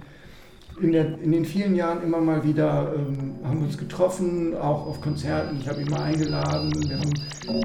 in, 0.82 0.92
der, 0.92 1.19
in 1.19 1.32
den 1.32 1.46
vielen 1.46 1.75
Jahren 1.75 2.04
immer 2.04 2.19
mal 2.19 2.44
wieder 2.44 2.94
ähm, 2.96 3.36
haben 3.44 3.60
wir 3.60 3.67
uns 3.67 3.78
getroffen, 3.78 4.56
auch 4.58 4.88
auf 4.88 5.02
Konzerten. 5.02 5.58
Ich 5.60 5.67
habe 5.67 5.82
ihn 5.82 5.90
mal 5.90 6.02
eingeladen. 6.04 6.71
Wir 6.88 6.98
haben, 6.98 7.63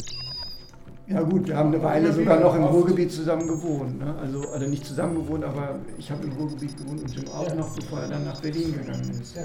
ja 1.09 1.23
gut, 1.23 1.47
wir 1.47 1.57
haben 1.57 1.73
eine 1.73 1.83
Weile 1.83 2.13
sogar 2.13 2.41
noch 2.41 2.55
im 2.55 2.65
Ruhrgebiet 2.65 3.13
zusammen 3.13 3.47
gewohnt. 3.47 3.99
Ne? 3.99 4.15
Also, 4.21 4.41
also 4.51 4.67
nicht 4.67 4.85
zusammen 4.85 5.15
gewohnt, 5.15 5.45
aber 5.45 5.79
ich 5.99 6.11
habe 6.11 6.25
im 6.25 6.33
Ruhrgebiet 6.33 6.77
gewohnt 6.77 7.01
und 7.03 7.15
Jim 7.15 7.29
auch 7.29 7.55
noch, 7.55 7.75
bevor 7.75 8.01
er 8.01 8.09
dann 8.09 8.25
nach 8.25 8.41
Berlin 8.41 8.73
gegangen 8.73 9.11
ist. 9.11 9.37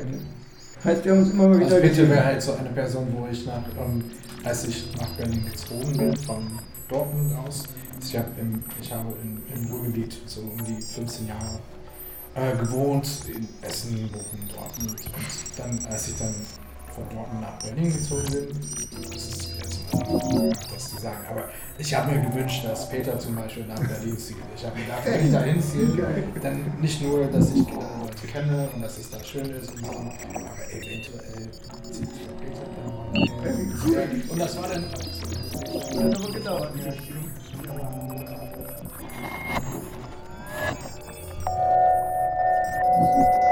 Heißt, 0.84 1.06
wir 1.06 1.12
haben 1.12 1.20
uns 1.20 1.32
immer 1.32 1.48
mal 1.48 1.60
wieder 1.60 1.76
Also 1.76 1.88
gesehen. 1.88 2.10
wäre 2.10 2.26
halt 2.26 2.42
so 2.42 2.54
eine 2.54 2.70
Person, 2.70 3.08
wo 3.16 3.28
ich 3.32 3.46
nach, 3.46 3.64
ähm, 3.80 4.04
als 4.44 4.66
ich 4.68 4.92
nach 4.98 5.10
Berlin 5.10 5.46
gezogen 5.46 5.96
bin, 5.98 6.16
von 6.18 6.60
Dortmund 6.90 7.34
aus, 7.46 7.64
ich, 8.04 8.18
hab 8.18 8.26
im, 8.40 8.64
ich 8.82 8.92
habe 8.92 9.14
in, 9.22 9.42
im 9.56 9.72
Ruhrgebiet 9.72 10.18
so 10.26 10.42
um 10.42 10.58
die 10.66 10.82
15 10.82 11.28
Jahre 11.28 11.60
äh, 12.34 12.58
gewohnt, 12.58 13.08
in 13.28 13.48
Essen, 13.62 14.10
Bochum, 14.12 14.40
Dortmund. 14.56 15.00
Und 15.06 15.60
dann, 15.60 15.86
als 15.86 16.08
ich 16.08 16.18
dann 16.18 16.34
von 16.94 17.04
Dortmund 17.10 17.42
nach 17.42 17.58
Berlin 17.60 17.92
gezogen 17.94 18.26
sind. 18.28 18.50
Das 19.14 19.28
ist 19.28 19.52
jetzt 19.58 19.94
mal, 19.94 20.52
das 20.74 20.92
sagen. 21.02 21.26
Aber 21.30 21.50
ich 21.78 21.94
habe 21.94 22.12
mir 22.12 22.22
gewünscht, 22.30 22.66
dass 22.66 22.90
Peter 22.90 23.18
zum 23.20 23.36
Beispiel 23.36 23.66
nach 23.66 23.80
Berlin 23.80 24.18
zieht. 24.18 24.38
Ich 24.56 24.66
habe 24.66 24.80
gedacht, 24.80 25.06
wenn 25.06 25.26
ich 25.26 25.32
da 25.32 25.42
hinziehe, 25.42 25.88
dann 26.42 26.74
nicht 26.80 27.02
nur, 27.02 27.26
dass 27.28 27.54
ich 27.54 27.66
da 27.66 28.00
Leute 28.02 28.28
kenne 28.28 28.70
und 28.74 28.82
dass 28.82 28.98
es 28.98 29.10
da 29.10 29.22
schön 29.24 29.50
ist 29.50 29.72
und 29.72 29.86
so, 29.86 29.92
aber 29.92 30.14
eventuell 30.72 31.50
zieht 31.92 32.10
Peter 32.40 32.66
dann 32.76 33.14
nach 33.14 33.44
Berlin. 33.44 34.24
Und 34.30 34.40
das 34.40 34.58
war 34.58 34.70
dann. 34.70 34.86
Das 34.92 35.90
hat 35.90 36.16
aber 36.16 36.32
gedauert. 36.34 36.72
Ja. 43.18 43.51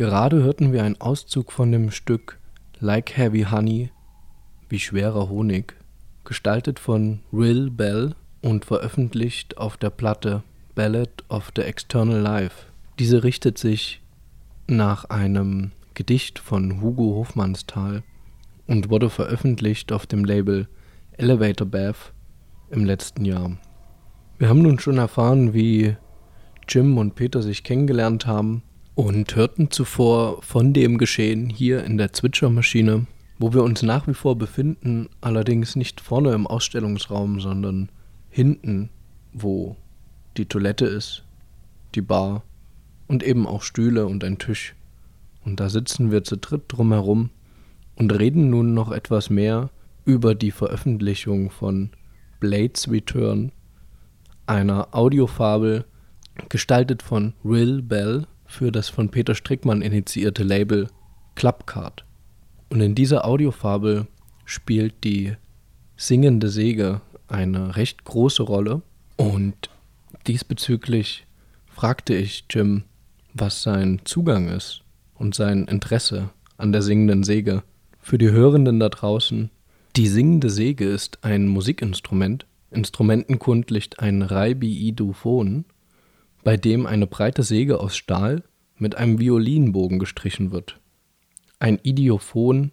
Gerade 0.00 0.42
hörten 0.42 0.72
wir 0.72 0.82
einen 0.82 0.98
Auszug 0.98 1.52
von 1.52 1.72
dem 1.72 1.90
Stück 1.90 2.38
Like 2.78 3.18
Heavy 3.18 3.42
Honey, 3.50 3.90
wie 4.70 4.78
schwerer 4.78 5.28
Honig, 5.28 5.74
gestaltet 6.24 6.78
von 6.78 7.20
Rill 7.34 7.70
Bell 7.70 8.14
und 8.40 8.64
veröffentlicht 8.64 9.58
auf 9.58 9.76
der 9.76 9.90
Platte 9.90 10.42
Ballad 10.74 11.10
of 11.28 11.50
the 11.54 11.60
External 11.60 12.18
Life. 12.18 12.64
Diese 12.98 13.22
richtet 13.24 13.58
sich 13.58 14.00
nach 14.66 15.04
einem 15.04 15.72
Gedicht 15.92 16.38
von 16.38 16.80
Hugo 16.80 17.16
Hofmannsthal 17.16 18.02
und 18.66 18.88
wurde 18.88 19.10
veröffentlicht 19.10 19.92
auf 19.92 20.06
dem 20.06 20.24
Label 20.24 20.66
Elevator 21.18 21.66
Bath 21.66 22.14
im 22.70 22.86
letzten 22.86 23.26
Jahr. 23.26 23.58
Wir 24.38 24.48
haben 24.48 24.62
nun 24.62 24.78
schon 24.78 24.96
erfahren, 24.96 25.52
wie 25.52 25.94
Jim 26.66 26.96
und 26.96 27.16
Peter 27.16 27.42
sich 27.42 27.64
kennengelernt 27.64 28.26
haben 28.26 28.62
und 29.00 29.34
hörten 29.34 29.70
zuvor 29.70 30.42
von 30.42 30.74
dem 30.74 30.98
Geschehen 30.98 31.48
hier 31.48 31.84
in 31.84 31.96
der 31.96 32.12
Zwitschermaschine, 32.12 33.06
wo 33.38 33.54
wir 33.54 33.62
uns 33.62 33.82
nach 33.82 34.06
wie 34.06 34.12
vor 34.12 34.36
befinden, 34.36 35.08
allerdings 35.22 35.74
nicht 35.74 36.02
vorne 36.02 36.32
im 36.32 36.46
Ausstellungsraum, 36.46 37.40
sondern 37.40 37.88
hinten, 38.28 38.90
wo 39.32 39.76
die 40.36 40.44
Toilette 40.44 40.84
ist, 40.84 41.24
die 41.94 42.02
Bar 42.02 42.42
und 43.08 43.22
eben 43.22 43.46
auch 43.46 43.62
Stühle 43.62 44.04
und 44.04 44.22
ein 44.22 44.36
Tisch. 44.36 44.74
Und 45.46 45.60
da 45.60 45.70
sitzen 45.70 46.10
wir 46.10 46.22
zu 46.22 46.36
dritt 46.36 46.64
drumherum 46.68 47.30
und 47.96 48.12
reden 48.12 48.50
nun 48.50 48.74
noch 48.74 48.92
etwas 48.92 49.30
mehr 49.30 49.70
über 50.04 50.34
die 50.34 50.50
Veröffentlichung 50.50 51.48
von 51.48 51.88
Blades 52.38 52.90
Return, 52.90 53.50
einer 54.46 54.88
Audiofabel, 54.94 55.86
gestaltet 56.50 57.02
von 57.02 57.32
Rill 57.42 57.80
Bell 57.80 58.26
für 58.50 58.72
das 58.72 58.88
von 58.88 59.10
Peter 59.10 59.36
Strickmann 59.36 59.80
initiierte 59.80 60.42
Label 60.42 60.88
Clubcard. 61.36 62.04
Und 62.68 62.80
in 62.80 62.96
dieser 62.96 63.24
Audiofabel 63.24 64.08
spielt 64.44 65.04
die 65.04 65.34
singende 65.96 66.48
Säge 66.48 67.00
eine 67.28 67.76
recht 67.76 68.04
große 68.04 68.42
Rolle. 68.42 68.82
Und 69.16 69.70
diesbezüglich 70.26 71.26
fragte 71.68 72.14
ich 72.14 72.44
Jim, 72.50 72.82
was 73.34 73.62
sein 73.62 74.00
Zugang 74.04 74.48
ist 74.48 74.82
und 75.14 75.34
sein 75.34 75.66
Interesse 75.66 76.30
an 76.56 76.72
der 76.72 76.82
singenden 76.82 77.22
Säge. 77.22 77.62
Für 78.00 78.18
die 78.18 78.30
Hörenden 78.30 78.80
da 78.80 78.88
draußen, 78.88 79.50
die 79.94 80.08
singende 80.08 80.50
Säge 80.50 80.86
ist 80.86 81.22
ein 81.22 81.46
Musikinstrument, 81.46 82.46
instrumentenkundlich 82.72 84.00
ein 84.00 84.22
Reibi-Idophon, 84.22 85.66
bei 86.42 86.56
dem 86.56 86.86
eine 86.86 87.06
breite 87.06 87.42
Säge 87.42 87.80
aus 87.80 87.96
Stahl 87.96 88.42
mit 88.76 88.94
einem 88.94 89.18
Violinbogen 89.18 89.98
gestrichen 89.98 90.52
wird. 90.52 90.78
Ein 91.58 91.78
Idiophon 91.82 92.72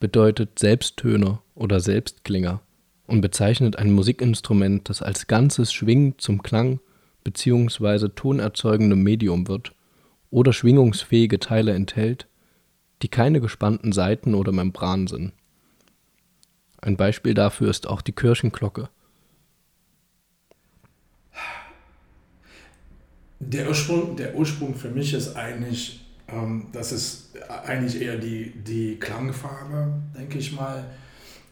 bedeutet 0.00 0.58
Selbsttöner 0.58 1.42
oder 1.54 1.78
Selbstklinger 1.80 2.60
und 3.06 3.20
bezeichnet 3.20 3.76
ein 3.76 3.92
Musikinstrument, 3.92 4.88
das 4.88 5.02
als 5.02 5.26
Ganzes 5.26 5.72
schwingend 5.72 6.20
zum 6.20 6.42
Klang 6.42 6.80
bzw. 7.22 8.08
tonerzeugendem 8.08 9.02
Medium 9.02 9.46
wird 9.46 9.72
oder 10.30 10.52
schwingungsfähige 10.52 11.38
Teile 11.38 11.72
enthält, 11.74 12.26
die 13.02 13.08
keine 13.08 13.40
gespannten 13.40 13.92
Saiten 13.92 14.34
oder 14.34 14.52
Membran 14.52 15.06
sind. 15.06 15.32
Ein 16.80 16.96
Beispiel 16.96 17.34
dafür 17.34 17.68
ist 17.68 17.86
auch 17.86 18.00
die 18.00 18.12
Kirchenglocke. 18.12 18.88
Der 23.40 23.68
Ursprung, 23.68 24.16
der 24.16 24.36
Ursprung 24.36 24.74
für 24.74 24.90
mich 24.90 25.14
ist 25.14 25.34
eigentlich, 25.34 26.06
ähm, 26.28 26.66
das 26.72 26.92
ist 26.92 27.30
eigentlich 27.48 28.00
eher 28.00 28.16
die, 28.16 28.52
die 28.54 28.96
Klangfarbe, 28.96 29.92
denke 30.16 30.38
ich 30.38 30.52
mal. 30.52 30.84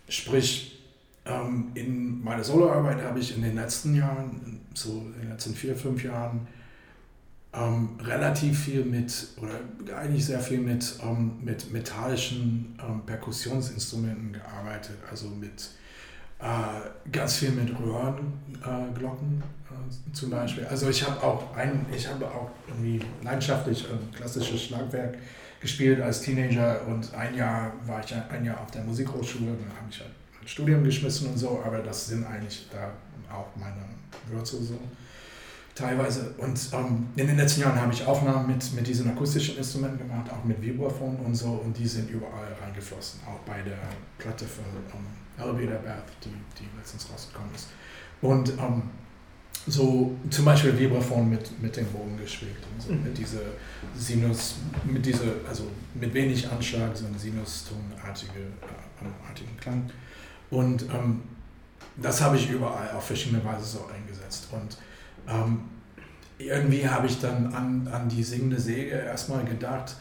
Sprich, 0.08 0.78
ähm, 1.24 1.70
in 1.74 2.22
meiner 2.22 2.44
Soloarbeit 2.44 3.02
habe 3.02 3.18
ich 3.20 3.34
in 3.34 3.42
den 3.42 3.56
letzten 3.56 3.94
Jahren, 3.94 4.60
so 4.74 5.02
in 5.14 5.22
den 5.22 5.30
letzten 5.30 5.54
vier, 5.54 5.74
fünf 5.74 6.04
Jahren, 6.04 6.46
ähm, 7.54 7.98
relativ 8.02 8.64
viel 8.64 8.84
mit, 8.84 9.28
oder 9.38 9.96
eigentlich 9.96 10.26
sehr 10.26 10.40
viel 10.40 10.58
mit, 10.58 10.98
ähm, 11.02 11.38
mit 11.42 11.72
metallischen 11.72 12.78
ähm, 12.86 13.00
Perkussionsinstrumenten 13.06 14.34
gearbeitet, 14.34 14.98
also 15.10 15.28
mit 15.28 15.70
äh, 16.40 17.10
ganz 17.10 17.36
viel 17.36 17.50
mit 17.50 17.70
Röhrenglocken 17.78 19.42
äh, 19.42 20.12
zum 20.12 20.30
Beispiel. 20.30 20.66
Also 20.66 20.88
ich 20.88 21.08
habe 21.08 21.22
auch 21.22 21.54
ein, 21.56 21.86
ich 21.94 22.08
habe 22.08 22.26
auch 22.26 22.50
irgendwie 22.68 23.00
leidenschaftlich 23.22 23.86
klassisches 24.14 24.62
Schlagwerk 24.62 25.18
gespielt 25.60 26.00
als 26.00 26.20
Teenager 26.20 26.86
und 26.86 27.12
ein 27.14 27.34
Jahr 27.34 27.72
war 27.84 28.02
ich 28.04 28.14
ein 28.14 28.44
Jahr 28.44 28.60
auf 28.60 28.70
der 28.70 28.84
Musikhochschule, 28.84 29.46
dann 29.46 29.76
habe 29.76 29.88
ich 29.90 30.00
halt 30.00 30.10
ein 30.40 30.46
Studium 30.46 30.84
geschmissen 30.84 31.28
und 31.30 31.36
so, 31.36 31.62
aber 31.64 31.78
das 31.78 32.06
sind 32.06 32.24
eigentlich 32.24 32.68
da 32.70 32.92
auch 33.34 33.48
meine 33.56 33.84
Wurzeln 34.30 34.64
so 34.64 34.78
teilweise. 35.74 36.34
Und 36.38 36.58
ähm, 36.72 37.08
in 37.16 37.26
den 37.26 37.36
letzten 37.36 37.62
Jahren 37.62 37.80
habe 37.80 37.92
ich 37.92 38.04
Aufnahmen 38.04 38.46
mit, 38.46 38.72
mit 38.74 38.86
diesen 38.86 39.10
akustischen 39.10 39.56
Instrumenten 39.56 39.98
gemacht, 39.98 40.30
auch 40.30 40.44
mit 40.44 40.60
Vibraphon 40.60 41.16
und 41.24 41.34
so, 41.34 41.48
und 41.64 41.76
die 41.76 41.86
sind 41.86 42.10
überall 42.10 42.52
reingeflossen, 42.60 43.20
auch 43.26 43.38
bei 43.40 43.62
der 43.62 43.78
Platte 44.18 44.44
von 44.44 44.64
um, 44.92 45.06
Elevator 45.38 45.78
Bath, 45.78 46.04
die, 46.24 46.30
die 46.58 46.68
letztens 46.76 47.08
rausgekommen 47.10 47.54
ist. 47.54 47.68
Und 48.20 48.50
ähm, 48.58 48.82
so 49.66 50.16
zum 50.30 50.44
Beispiel 50.44 50.78
Vibraphon 50.78 51.28
mit, 51.28 51.60
mit 51.60 51.76
dem 51.76 51.86
Bogen 51.86 52.16
gespielt, 52.16 52.56
und 52.72 52.82
so, 52.82 52.92
mhm. 52.92 53.04
mit 53.04 53.18
dieser 53.18 53.40
Sinus, 53.94 54.56
mit 54.84 55.04
dieser, 55.04 55.32
also 55.48 55.64
mit 55.94 56.12
wenig 56.14 56.48
Anschlag, 56.48 56.96
so 56.96 57.06
ein 57.06 57.18
Sinustonartige 57.18 58.40
äh, 58.40 59.28
artigen 59.28 59.56
Klang. 59.60 59.90
Und 60.50 60.82
ähm, 60.84 61.22
das 61.96 62.20
habe 62.20 62.36
ich 62.36 62.50
überall 62.50 62.90
auf 62.92 63.06
verschiedene 63.06 63.44
Weise 63.44 63.64
so 63.64 63.86
eingesetzt. 63.94 64.48
Und 64.52 64.78
ähm, 65.28 65.60
irgendwie 66.38 66.88
habe 66.88 67.06
ich 67.06 67.18
dann 67.20 67.52
an, 67.52 67.88
an 67.88 68.08
die 68.08 68.22
singende 68.22 68.58
Säge 68.58 68.90
erstmal 68.90 69.44
gedacht, 69.44 69.96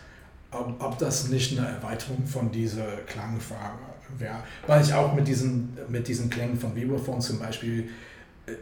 ob, 0.51 0.81
ob 0.81 0.97
das 0.97 1.27
nicht 1.29 1.57
eine 1.57 1.67
Erweiterung 1.67 2.25
von 2.25 2.51
dieser 2.51 2.97
Klangfarbe 3.07 3.86
wäre. 4.17 4.43
Weil 4.65 4.81
ich 4.81 4.93
auch 4.93 5.13
mit 5.13 5.27
diesen, 5.27 5.77
mit 5.89 6.07
diesen 6.07 6.29
Klängen 6.29 6.57
von 6.57 6.75
Vibraphone 6.75 7.21
zum 7.21 7.39
Beispiel, 7.39 7.89
äh, 8.45 8.53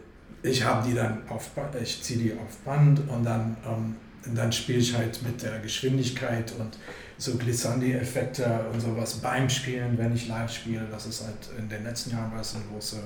ich 0.43 0.63
habe 0.63 0.87
die 0.87 0.93
dann 0.93 1.27
auf, 1.29 1.49
ich 1.81 2.03
ziehe 2.03 2.19
die 2.19 2.33
auf 2.33 2.57
Band 2.65 3.01
und 3.09 3.23
dann, 3.23 3.57
ähm, 3.65 3.95
dann 4.35 4.51
spiele 4.51 4.79
ich 4.79 4.95
halt 4.95 5.21
mit 5.23 5.41
der 5.41 5.59
Geschwindigkeit 5.59 6.53
und 6.59 6.77
so 7.17 7.37
Glissandi-Effekte 7.37 8.65
und 8.73 8.79
sowas 8.79 9.15
beim 9.15 9.49
Spielen, 9.49 9.97
wenn 9.97 10.13
ich 10.13 10.27
live 10.27 10.51
spiele. 10.51 10.87
Das 10.91 11.05
ist 11.05 11.23
halt 11.23 11.49
in 11.57 11.69
den 11.69 11.83
letzten 11.83 12.11
Jahren 12.11 12.31
war 12.31 12.41
es 12.41 12.55
ein 12.55 12.63
großer 12.71 13.03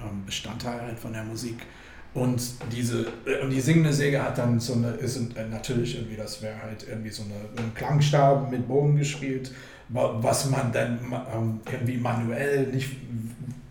ähm, 0.00 0.24
Bestandteil 0.24 0.80
halt 0.80 0.98
von 0.98 1.12
der 1.12 1.24
Musik. 1.24 1.56
Und 2.12 2.42
diese, 2.72 3.06
äh, 3.24 3.42
und 3.42 3.50
die 3.50 3.60
singende 3.60 3.92
Säge 3.92 4.22
hat 4.22 4.38
dann 4.38 4.58
so 4.58 4.74
eine, 4.74 4.88
ist 4.92 5.16
äh, 5.16 5.46
natürlich 5.48 5.96
irgendwie, 5.96 6.16
das 6.16 6.42
wäre 6.42 6.60
halt 6.60 6.86
irgendwie 6.88 7.10
so 7.10 7.22
eine, 7.22 7.62
ein 7.64 7.74
Klangstab 7.74 8.50
mit 8.50 8.66
Bogen 8.66 8.96
gespielt, 8.96 9.52
was 9.92 10.50
man 10.50 10.72
dann 10.72 10.98
ähm, 11.34 11.60
irgendwie 11.70 11.96
manuell 11.96 12.66
nicht 12.68 12.90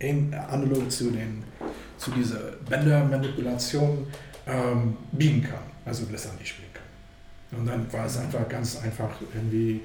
analog 0.00 0.90
zu, 0.90 1.10
den, 1.10 1.42
zu 1.98 2.10
dieser 2.12 2.38
Bändermanipulation 2.68 4.06
ähm, 4.46 4.96
biegen 5.12 5.42
kann, 5.42 5.62
also 5.84 6.06
Glissandi 6.06 6.44
spielen 6.44 6.68
kann. 6.72 7.60
Und 7.60 7.66
dann 7.66 7.92
war 7.92 8.06
es 8.06 8.16
einfach 8.18 8.48
ganz 8.48 8.80
einfach 8.82 9.10
irgendwie, 9.34 9.80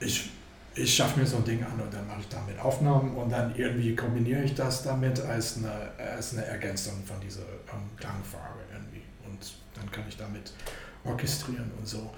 ich 0.00 0.30
ich 0.76 0.94
schaffe 0.94 1.18
mir 1.18 1.26
so 1.26 1.38
ein 1.38 1.44
Ding 1.44 1.64
an 1.64 1.80
und 1.80 1.92
dann 1.92 2.06
mache 2.06 2.20
ich 2.20 2.28
damit 2.28 2.58
Aufnahmen 2.60 3.16
und 3.16 3.30
dann 3.30 3.54
irgendwie 3.56 3.96
kombiniere 3.96 4.42
ich 4.42 4.54
das 4.54 4.82
damit 4.82 5.18
als 5.20 5.56
eine, 5.56 5.90
als 5.98 6.34
eine 6.34 6.44
Ergänzung 6.44 7.02
von 7.04 7.18
dieser 7.20 7.40
ähm, 7.40 7.88
Klangfarbe 7.96 8.60
irgendwie. 8.70 9.02
Und 9.26 9.54
dann 9.74 9.90
kann 9.90 10.04
ich 10.06 10.18
damit 10.18 10.52
orchestrieren 11.04 11.70
und 11.78 11.88
so. 11.88 12.10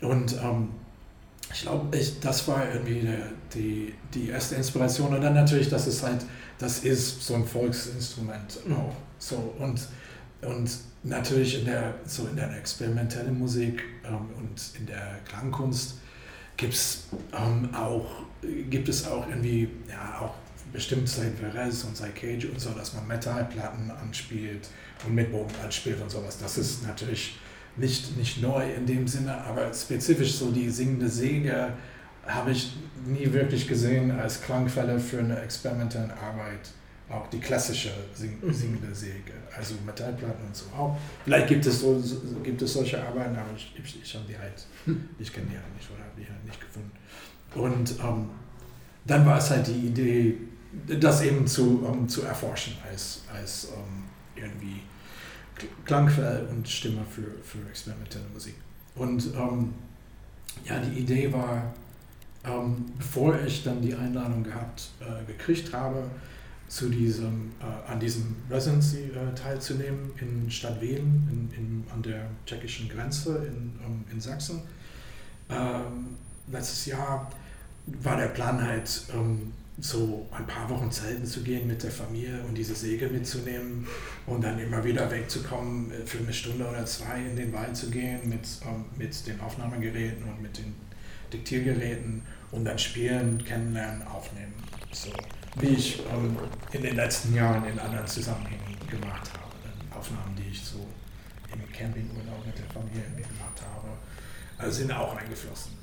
Und 0.00 0.32
ähm, 0.42 0.70
ich 1.52 1.62
glaube, 1.62 1.98
das 2.20 2.48
war 2.48 2.72
irgendwie 2.72 3.00
der, 3.00 3.32
die, 3.54 3.94
die 4.14 4.28
erste 4.28 4.54
Inspiration. 4.54 5.14
Und 5.14 5.20
dann 5.20 5.34
natürlich, 5.34 5.68
das 5.68 5.86
ist 5.86 6.02
halt, 6.02 6.24
das 6.58 6.80
ist 6.80 7.22
so 7.22 7.34
ein 7.34 7.44
Volksinstrument 7.44 8.58
auch. 8.70 8.94
So, 9.18 9.54
und, 9.58 9.80
und 10.42 10.70
natürlich 11.02 11.60
in 11.60 11.64
der, 11.66 11.94
so 12.06 12.26
in 12.26 12.36
der 12.36 12.56
experimentellen 12.56 13.38
Musik 13.38 13.82
ähm, 14.04 14.28
und 14.38 14.60
in 14.78 14.86
der 14.86 15.18
Klangkunst 15.28 15.94
gibt's, 16.56 17.04
ähm, 17.32 17.74
auch, 17.74 18.22
gibt 18.42 18.88
es 18.88 19.06
auch 19.08 19.28
irgendwie, 19.28 19.68
ja, 19.88 20.20
auch 20.20 20.34
bestimmt 20.72 21.08
seit 21.08 21.34
Verez 21.34 21.82
und 21.84 21.96
seit 21.96 22.14
Cage 22.14 22.44
und 22.44 22.60
so, 22.60 22.70
dass 22.70 22.94
man 22.94 23.06
Metallplatten 23.08 23.90
anspielt 23.90 24.68
und 25.04 25.14
mit 25.14 25.32
Bogen 25.32 25.52
anspielt 25.64 26.00
und 26.00 26.10
sowas. 26.10 26.38
Das 26.38 26.58
ist 26.58 26.86
natürlich 26.86 27.38
nicht, 27.76 28.16
nicht 28.16 28.42
neu 28.42 28.64
in 28.72 28.86
dem 28.86 29.06
Sinne, 29.06 29.36
aber 29.44 29.72
spezifisch 29.72 30.32
so 30.32 30.50
die 30.50 30.70
singende 30.70 31.08
Säge 31.08 31.72
habe 32.26 32.50
ich 32.52 32.72
nie 33.06 33.32
wirklich 33.32 33.66
gesehen 33.66 34.10
als 34.10 34.42
Klangquelle 34.42 34.98
für 34.98 35.18
eine 35.20 35.40
experimentelle 35.40 36.12
Arbeit 36.20 36.70
auch 37.10 37.26
die 37.28 37.40
klassische 37.40 37.90
sing 38.14 38.38
singende 38.52 38.94
Säge, 38.94 39.32
also 39.56 39.74
Metallplatten 39.84 40.46
und 40.46 40.54
so 40.54 40.66
auch. 40.76 40.96
Vielleicht 41.24 41.48
gibt 41.48 41.66
es, 41.66 41.80
so, 41.80 41.98
so, 41.98 42.16
gibt 42.42 42.62
es 42.62 42.72
solche 42.72 43.02
Arbeiten, 43.02 43.36
aber 43.36 43.50
ich, 43.56 43.72
ich, 43.82 44.02
ich 44.02 44.14
habe 44.14 44.24
die 44.28 44.38
halt, 44.38 44.64
ich 45.18 45.32
kenne 45.32 45.46
die 45.50 45.56
halt 45.56 45.74
nicht 45.74 45.90
oder 45.90 46.04
habe 46.04 46.20
die 46.20 46.26
halt 46.26 46.44
nicht 46.44 46.60
gefunden. 46.60 46.92
Und 47.54 47.98
ähm, 48.00 48.30
dann 49.04 49.26
war 49.26 49.38
es 49.38 49.50
halt 49.50 49.66
die 49.66 49.88
Idee, 49.88 50.36
das 51.00 51.22
eben 51.22 51.46
zu, 51.46 51.84
um, 51.84 52.08
zu 52.08 52.22
erforschen 52.22 52.74
als, 52.88 53.22
als 53.34 53.66
um, 53.66 54.04
irgendwie 54.36 54.82
Klangquell 55.84 56.46
und 56.50 56.68
Stimme 56.68 57.02
für, 57.08 57.30
für 57.42 57.66
experimentelle 57.68 58.26
Musik. 58.32 58.54
Und 58.94 59.34
ähm, 59.34 59.74
ja, 60.64 60.78
die 60.80 61.00
Idee 61.00 61.32
war, 61.32 61.72
ähm, 62.44 62.86
bevor 62.98 63.38
ich 63.40 63.62
dann 63.64 63.80
die 63.80 63.94
Einladung 63.94 64.42
gehabt, 64.42 64.90
äh, 65.00 65.24
gekriegt 65.26 65.72
habe, 65.72 66.04
zu 66.70 66.88
diesem, 66.88 67.50
äh, 67.60 67.90
an 67.90 67.98
diesem 67.98 68.36
Residency 68.48 69.10
äh, 69.10 69.34
teilzunehmen 69.34 70.12
in 70.20 70.48
Stadt 70.48 70.80
Wien, 70.80 71.28
in, 71.30 71.58
in, 71.58 71.84
an 71.92 72.00
der 72.00 72.26
tschechischen 72.46 72.88
Grenze 72.88 73.44
in, 73.48 73.72
um, 73.84 74.04
in 74.10 74.20
Sachsen. 74.20 74.62
Ähm, 75.48 76.16
letztes 76.46 76.86
Jahr 76.86 77.28
war 78.02 78.16
der 78.16 78.28
Plan 78.28 78.62
halt, 78.62 79.02
ähm, 79.12 79.52
so 79.80 80.28
ein 80.30 80.46
paar 80.46 80.68
Wochen 80.68 80.90
zelten 80.90 81.24
zu 81.24 81.42
gehen 81.42 81.66
mit 81.66 81.82
der 81.82 81.90
Familie 81.90 82.42
und 82.46 82.54
diese 82.54 82.74
Säge 82.74 83.08
mitzunehmen 83.08 83.86
und 84.26 84.42
dann 84.42 84.58
immer 84.58 84.84
wieder 84.84 85.10
wegzukommen, 85.10 85.90
äh, 85.92 86.06
für 86.06 86.18
eine 86.18 86.32
Stunde 86.32 86.68
oder 86.68 86.84
zwei 86.86 87.20
in 87.20 87.36
den 87.36 87.52
Wald 87.52 87.76
zu 87.76 87.90
gehen 87.90 88.28
mit, 88.28 88.46
ähm, 88.64 88.84
mit 88.96 89.26
den 89.26 89.40
Aufnahmegeräten 89.40 90.24
und 90.24 90.42
mit 90.42 90.58
den 90.58 90.74
Diktiergeräten 91.32 92.22
und 92.50 92.64
dann 92.64 92.78
spielen, 92.78 93.42
kennenlernen, 93.44 94.02
aufnehmen. 94.06 94.54
So 94.92 95.10
wie 95.56 95.68
ich 95.68 96.00
ähm, 96.12 96.36
in 96.72 96.82
den 96.82 96.96
letzten 96.96 97.34
Jahren 97.34 97.64
in 97.64 97.78
anderen 97.78 98.06
Zusammenhängen 98.06 98.76
gemacht 98.88 99.30
habe. 99.32 99.50
Aufnahmen, 99.96 100.36
die 100.36 100.50
ich 100.50 100.62
so 100.62 100.86
im 101.52 101.72
Campingurlaub 101.72 102.46
mit 102.46 102.56
der 102.56 102.66
Familie 102.66 103.02
gemacht 103.16 103.60
habe, 103.60 103.88
also 104.56 104.78
sind 104.78 104.92
auch 104.92 105.16
eingeflossen. 105.16 105.79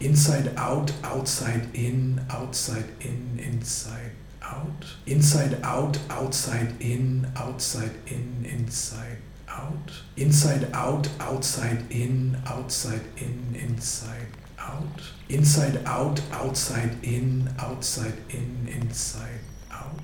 Inside 0.00 0.52
out, 0.56 0.92
outside 1.02 1.74
in, 1.74 2.24
outside 2.30 2.88
in, 3.00 3.40
inside 3.42 4.12
out. 4.42 4.86
Inside 5.06 5.60
out, 5.62 5.98
outside 6.10 6.80
in, 6.80 7.30
outside 7.36 7.92
in, 8.06 8.44
inside 8.44 9.18
out. 9.48 9.92
Inside 10.16 10.70
out, 10.72 11.08
outside 11.20 11.90
in, 11.90 12.40
outside 12.46 13.02
in, 13.16 13.56
inside 13.60 14.28
out. 14.58 15.00
Inside 15.28 15.82
out, 15.86 16.20
outside 16.32 16.98
in, 17.02 17.48
outside 17.58 18.18
in, 18.30 18.68
inside 18.68 19.40
out. 19.72 20.00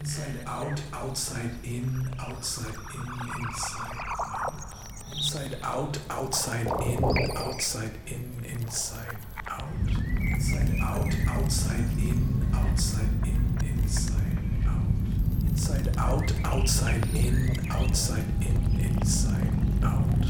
Inside 0.00 0.38
out, 0.46 0.80
outside 0.92 1.50
in, 1.64 2.14
outside 2.18 2.74
in, 2.94 3.42
inside 3.42 3.98
out. 4.20 4.65
Inside 5.26 5.58
out, 5.64 5.98
outside 6.08 6.68
in, 6.86 7.02
outside 7.36 7.90
in, 8.06 8.44
inside 8.48 9.16
out. 9.48 9.64
Inside 10.20 10.78
out, 10.80 11.12
outside 11.26 11.80
in, 11.98 12.46
outside 12.54 13.08
in, 13.24 13.58
inside 13.60 14.38
out. 14.68 15.48
Inside 15.48 15.96
out, 15.98 16.32
outside 16.44 17.08
in, 17.12 17.58
outside 17.72 18.24
in, 18.40 18.80
inside 18.80 19.52
out. 19.82 20.26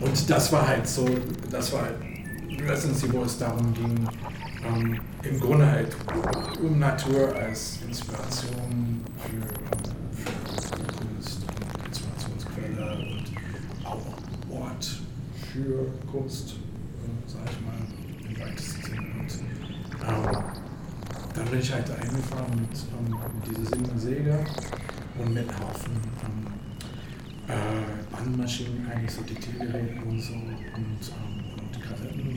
Und 0.00 0.28
das 0.28 0.50
war 0.50 0.66
halt 0.66 0.88
so, 0.88 1.06
das 1.48 1.72
war 1.72 1.82
halt 1.82 2.00
Residency, 2.68 3.12
wo 3.12 3.22
es 3.22 3.38
darum 3.38 3.72
ging, 3.74 4.08
ähm, 4.66 5.00
im 5.22 5.38
Grunde 5.38 5.66
halt 5.66 5.96
um 6.60 6.80
Natur 6.80 7.32
als 7.36 7.78
Inspiration 7.86 9.04
für, 9.18 9.46
für 10.16 10.82
Kunst 10.98 11.42
und 11.46 11.86
Inspirationsquelle 11.86 12.98
und 12.98 13.40
auch 13.84 14.06
Ort 14.50 15.00
für 15.52 15.86
Kunst, 16.10 16.52
äh, 16.52 16.56
sag 17.26 17.42
ich 17.50 17.60
mal, 17.66 18.28
im 18.28 18.40
weitesten 18.40 18.82
Sinne. 18.82 19.00
Und 19.18 19.38
ähm, 20.06 20.44
dann 21.34 21.44
bin 21.46 21.60
ich 21.60 21.72
halt 21.72 21.88
da 21.88 21.94
hingefahren 21.94 22.60
mit, 22.60 22.70
ähm, 22.96 23.16
mit 23.34 23.48
dieser 23.48 23.70
singenden 23.70 23.98
Säge 23.98 24.44
und 25.18 25.34
mit 25.34 25.48
einem 25.48 25.60
Haufen 25.60 25.92
ähm, 26.24 26.46
äh, 27.48 28.14
Bandmaschinen, 28.14 28.88
eigentlich 28.90 29.10
so 29.10 29.22
Diktiergeräten 29.22 30.02
und 30.02 30.20
so 30.20 30.34
und, 30.34 30.44
ähm, 30.76 31.44
und 31.58 31.82
Kassetten 31.82 32.28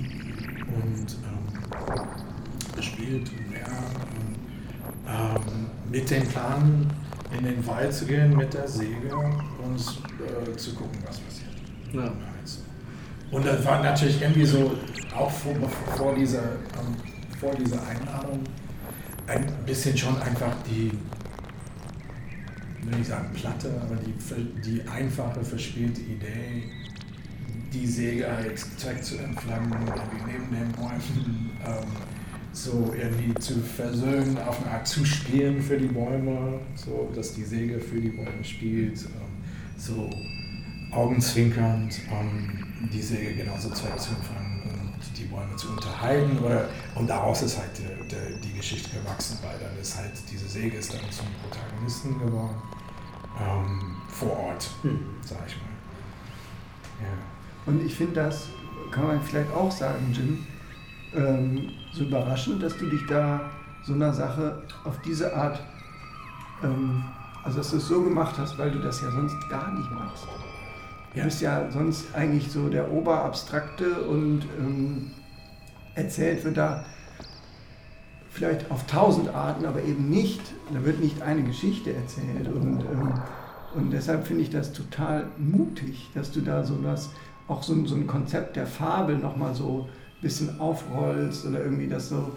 und 0.81 1.17
ähm, 1.23 2.07
gespielt 2.75 3.29
und 3.29 3.51
lernen. 3.51 4.35
Ähm, 5.07 5.67
mit 5.91 6.09
dem 6.09 6.27
Plan, 6.27 6.91
in 7.37 7.45
den 7.45 7.67
Wald 7.67 7.93
zu 7.93 8.05
gehen 8.05 8.35
mit 8.35 8.53
der 8.53 8.67
Säge 8.67 9.15
und 9.15 9.79
äh, 9.79 10.57
zu 10.57 10.73
gucken, 10.73 10.99
was 11.05 11.19
passiert. 11.19 11.51
Ja. 11.93 12.32
Und 13.33 13.43
das 13.47 13.65
war 13.65 13.81
natürlich 13.81 14.21
irgendwie 14.21 14.45
so, 14.45 14.77
auch 15.15 15.31
vor, 15.31 15.53
vor, 15.97 16.13
dieser, 16.13 16.43
ähm, 16.43 16.95
vor 17.39 17.51
dieser 17.55 17.79
Einladung, 17.87 18.41
ein 19.25 19.45
bisschen 19.65 19.97
schon 19.97 20.15
einfach 20.21 20.53
die, 20.69 20.91
will 22.83 22.99
ich 23.01 23.07
sagen 23.07 23.33
platte, 23.33 23.71
aber 23.81 23.95
die, 23.95 24.13
die 24.61 24.87
einfache, 24.87 25.43
verspielte 25.43 26.01
Idee, 26.01 26.63
die 27.73 27.87
Säge 27.87 28.31
halt 28.31 28.63
direkt 28.81 29.03
zu 29.03 29.17
entflammen, 29.17 29.71
irgendwie 29.71 30.31
neben 30.31 30.51
den 30.51 30.71
Bäumen 30.73 31.49
ähm, 31.65 31.87
so 32.51 32.93
irgendwie 32.95 33.33
zu 33.39 33.61
versöhnen, 33.61 34.37
auf 34.37 34.61
eine 34.61 34.75
Art 34.75 34.87
zu 34.87 35.03
spielen 35.03 35.59
für 35.59 35.77
die 35.77 35.87
Bäume, 35.87 36.59
so 36.75 37.11
dass 37.15 37.33
die 37.33 37.43
Säge 37.43 37.79
für 37.79 37.99
die 37.99 38.09
Bäume 38.09 38.43
spielt, 38.43 38.99
ähm, 39.05 39.43
so 39.75 40.07
augenzwinkernd 40.91 41.99
ähm, 42.11 42.62
die 42.91 43.01
Säge 43.01 43.33
genauso 43.35 43.69
zu 43.69 43.85
empfangen 43.87 44.61
und 44.63 45.17
die 45.17 45.25
Bäume 45.25 45.55
zu 45.55 45.69
unterhalten. 45.69 46.37
Oder, 46.39 46.69
und 46.95 47.07
daraus 47.07 47.41
ist 47.41 47.57
halt 47.57 47.71
die, 47.77 48.07
die, 48.07 48.47
die 48.47 48.53
Geschichte 48.57 48.89
gewachsen, 48.97 49.37
weil 49.43 49.57
dann 49.59 49.77
ist 49.79 49.97
halt 49.97 50.11
diese 50.29 50.47
Säge 50.47 50.77
ist 50.77 50.93
dann 50.93 51.01
zum 51.11 51.27
Protagonisten 51.41 52.19
geworden. 52.19 52.55
Ähm, 53.39 53.95
vor 54.09 54.37
Ort, 54.37 54.69
Hm. 54.83 54.99
sag 55.21 55.39
ich 55.47 55.55
mal. 55.57 57.07
Ja. 57.07 57.13
Und 57.65 57.83
ich 57.85 57.95
finde 57.95 58.13
das, 58.15 58.47
kann 58.91 59.07
man 59.07 59.21
vielleicht 59.21 59.51
auch 59.51 59.71
sagen, 59.71 60.11
Jim, 60.13 60.45
ähm, 61.15 61.69
so 61.93 62.03
überraschend, 62.03 62.61
dass 62.61 62.77
du 62.77 62.89
dich 62.89 63.01
da 63.07 63.41
so 63.83 63.93
einer 63.93 64.13
Sache 64.13 64.61
auf 64.83 64.99
diese 65.03 65.35
Art, 65.35 65.59
ähm, 66.63 67.03
also 67.43 67.57
dass 67.57 67.71
du 67.71 67.77
es 67.77 67.87
so 67.87 68.03
gemacht 68.03 68.35
hast, 68.37 68.57
weil 68.57 68.71
du 68.71 68.79
das 68.79 69.01
ja 69.01 69.09
sonst 69.11 69.35
gar 69.49 69.71
nicht 69.73 69.89
machst. 69.91 70.27
Du 71.13 71.19
Ja. 71.19 71.25
bist 71.25 71.41
ja 71.41 71.71
sonst 71.71 72.13
eigentlich 72.15 72.51
so 72.51 72.69
der 72.69 72.91
Oberabstrakte 72.91 74.01
und 74.07 74.41
ähm, 74.59 75.11
erzählt 75.95 76.43
wird 76.43 76.57
da 76.57 76.85
vielleicht 78.31 78.71
auf 78.71 78.87
tausend 78.87 79.29
Arten, 79.29 79.65
aber 79.65 79.83
eben 79.83 80.09
nicht, 80.09 80.41
da 80.73 80.83
wird 80.83 80.99
nicht 80.99 81.21
eine 81.21 81.43
Geschichte 81.43 81.93
erzählt. 81.93 82.47
Und, 82.47 82.81
ähm, 82.81 83.13
und 83.75 83.91
deshalb 83.91 84.25
finde 84.25 84.41
ich 84.41 84.49
das 84.49 84.73
total 84.73 85.25
mutig, 85.37 86.09
dass 86.15 86.31
du 86.31 86.41
da 86.41 86.63
so 86.63 86.83
was, 86.83 87.11
auch 87.47 87.61
so, 87.61 87.73
ein- 87.73 87.85
so 87.85 87.93
ein 87.95 88.07
Konzept 88.07 88.55
der 88.55 88.65
Fabel 88.65 89.17
nochmal 89.19 89.53
so 89.53 89.87
ein 89.87 90.21
bisschen 90.21 90.59
aufrollst 90.59 91.45
oder 91.45 91.63
irgendwie 91.63 91.87
das 91.87 92.09
so 92.09 92.31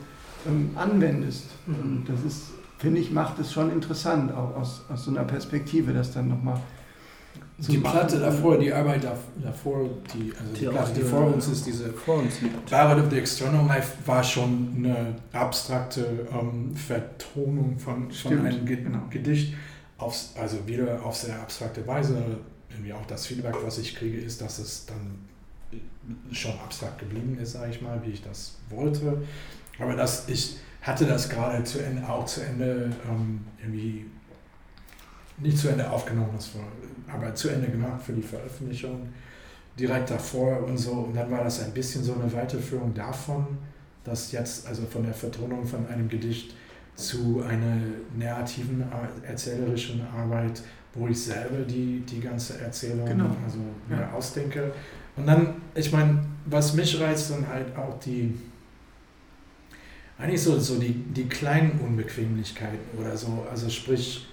ähm, 0.47 0.71
anwendest. 0.77 1.47
Und 1.67 2.05
das 2.09 2.23
ist, 2.25 2.43
finde 2.79 3.01
ich, 3.01 3.11
macht 3.11 3.39
es 3.39 3.53
schon 3.53 3.73
interessant, 3.73 4.33
auch 4.35 4.55
aus, 4.55 4.83
aus 4.93 5.05
so 5.05 5.11
einer 5.11 5.25
Perspektive, 5.25 5.95
das 5.95 6.13
dann 6.13 6.29
nochmal 6.29 6.61
zu 7.61 7.73
Die. 7.73 7.79
Platte 7.79 8.19
davor, 8.21 8.59
die 8.59 8.73
Arbeit 8.73 9.05
dav- 9.05 9.17
davor, 9.43 9.89
die, 10.13 10.33
also 10.39 10.53
die, 10.53 10.61
Die 10.61 10.67
Platte, 10.67 10.93
die 10.95 11.03
vor 11.03 11.33
uns 11.35 11.49
ist, 11.49 11.67
diese 11.67 11.91
Vor 11.93 12.17
uns 12.19 12.41
liegt. 12.43 12.69
Ballad 12.71 13.03
of 13.03 13.11
the 13.11 13.19
External 13.19 13.67
Life 13.67 13.95
war 14.05 14.23
schon 14.23 14.75
eine 14.77 15.15
abstrakte 15.33 16.27
ähm, 16.31 16.75
Vertonung 16.77 17.79
von, 17.79 18.11
von 18.11 18.39
einem 18.47 18.67
Ge 18.67 18.77
genau. 18.83 19.03
Gedicht, 19.09 19.55
aufs, 19.97 20.35
also 20.39 20.59
wieder 20.67 21.03
auf 21.05 21.17
sehr 21.17 21.41
abstrakte 21.41 21.87
Weise. 21.87 22.17
Irgendwie 22.69 22.93
auch 22.93 23.07
das 23.07 23.27
Feedback, 23.27 23.55
was 23.65 23.79
ich 23.79 23.95
kriege, 23.97 24.19
ist, 24.19 24.43
dass 24.43 24.59
es 24.59 24.85
dann 24.85 25.19
schon 26.33 26.53
abstrakt 26.53 26.99
geblieben 26.99 27.39
ist, 27.41 27.53
sage 27.53 27.71
ich 27.71 27.81
mal, 27.81 28.01
wie 28.05 28.11
ich 28.11 28.23
das 28.23 28.57
wollte. 28.69 29.23
Aber 29.79 29.95
dass 29.97 30.29
ich 30.29 30.57
hatte 30.83 31.07
das 31.07 31.29
gerade 31.29 31.65
zu 31.65 31.79
Ende, 31.81 32.07
auch 32.09 32.27
zu 32.27 32.43
Ende 32.43 32.91
ähm, 33.11 33.41
irgendwie 33.61 34.05
nicht 35.39 35.59
zu 35.59 35.69
Ende 35.69 35.91
aufgenommen, 35.91 36.31
das 36.37 36.55
war, 36.55 36.63
aber 37.13 37.35
zu 37.35 37.49
Ende 37.49 37.69
gemacht 37.69 38.03
für 38.03 38.13
die 38.13 38.23
Veröffentlichung 38.23 39.09
direkt 39.79 40.11
davor 40.11 40.65
und 40.65 40.77
so. 40.79 40.93
Und 40.93 41.15
dann 41.15 41.31
war 41.31 41.45
das 41.45 41.63
ein 41.63 41.73
bisschen 41.73 42.03
so 42.03 42.15
eine 42.15 42.33
Weiterführung 42.33 42.95
davon, 42.95 43.47
dass 44.05 44.33
jetzt, 44.33 44.67
also 44.67 44.83
von 44.87 45.03
der 45.05 45.15
Vertonung 45.15 45.67
von 45.67 45.87
einem 45.89 46.09
Gedicht 46.09 46.55
zu 46.95 47.43
einer 47.47 47.77
narrativen, 48.19 48.83
ar- 48.91 49.09
erzählerischen 49.29 50.01
Arbeit, 50.17 50.63
wo 50.95 51.09
ich 51.09 51.21
selber 51.23 51.59
die, 51.69 52.01
die 52.09 52.21
ganze 52.21 52.59
Erzählung 52.61 53.05
Genau. 53.05 53.37
also 53.45 53.59
mir 53.89 54.01
Ja. 54.01 54.13
ausdenke. 54.13 54.73
Und 55.17 55.27
dann, 55.27 55.57
ich 55.75 55.93
meine, 55.93 56.25
was 56.47 56.73
mich 56.75 56.99
reizt, 57.01 57.31
dann 57.31 57.47
halt 57.47 57.77
auch 57.77 57.99
die, 58.01 58.35
eigentlich 60.19 60.43
so, 60.43 60.59
so 60.59 60.79
die, 60.79 60.95
die 60.95 61.29
kleinen 61.29 61.79
Unbequemlichkeiten 61.81 62.79
oder 62.99 63.17
so. 63.17 63.47
Also 63.51 63.69
sprich, 63.69 64.27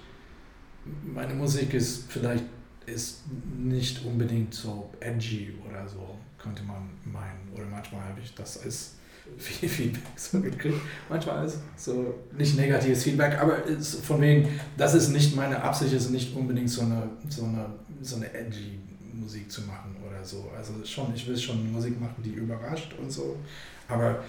meine 1.04 1.34
Musik 1.34 1.74
ist 1.74 2.10
vielleicht 2.10 2.44
ist 2.86 3.22
nicht 3.58 4.04
unbedingt 4.04 4.54
so 4.54 4.90
edgy 5.00 5.54
oder 5.68 5.88
so, 5.88 6.18
könnte 6.38 6.62
man 6.62 6.90
meinen. 7.04 7.48
Oder 7.54 7.64
manchmal 7.66 8.02
habe 8.02 8.20
ich 8.22 8.34
das 8.34 8.62
als 8.62 8.94
viel 9.38 9.68
Feedback 9.68 10.02
so 10.16 10.40
gekriegt. 10.40 10.80
Manchmal 11.08 11.46
ist 11.46 11.58
so 11.76 12.14
nicht 12.36 12.56
negatives 12.56 13.04
Feedback, 13.04 13.38
aber 13.40 13.64
ist 13.64 14.04
von 14.04 14.20
wegen, 14.20 14.48
das 14.76 14.94
ist 14.94 15.08
nicht 15.08 15.34
meine 15.34 15.62
Absicht, 15.62 15.92
ist 15.92 16.10
nicht 16.10 16.34
unbedingt 16.36 16.70
so 16.70 16.82
eine, 16.82 17.10
so 17.28 17.44
eine, 17.44 17.66
so 18.02 18.16
eine 18.16 18.32
edgy 18.34 18.78
Musik 19.12 19.50
zu 19.50 19.62
machen 19.62 19.96
oder 20.06 20.22
so. 20.24 20.50
Also 20.56 20.72
schon, 20.84 21.14
ich 21.14 21.26
will 21.26 21.36
schon 21.36 21.72
Musik 21.72 22.00
machen, 22.00 22.22
die 22.24 22.30
überrascht 22.30 22.94
und 23.00 23.10
so, 23.10 23.36
aber 23.88 24.22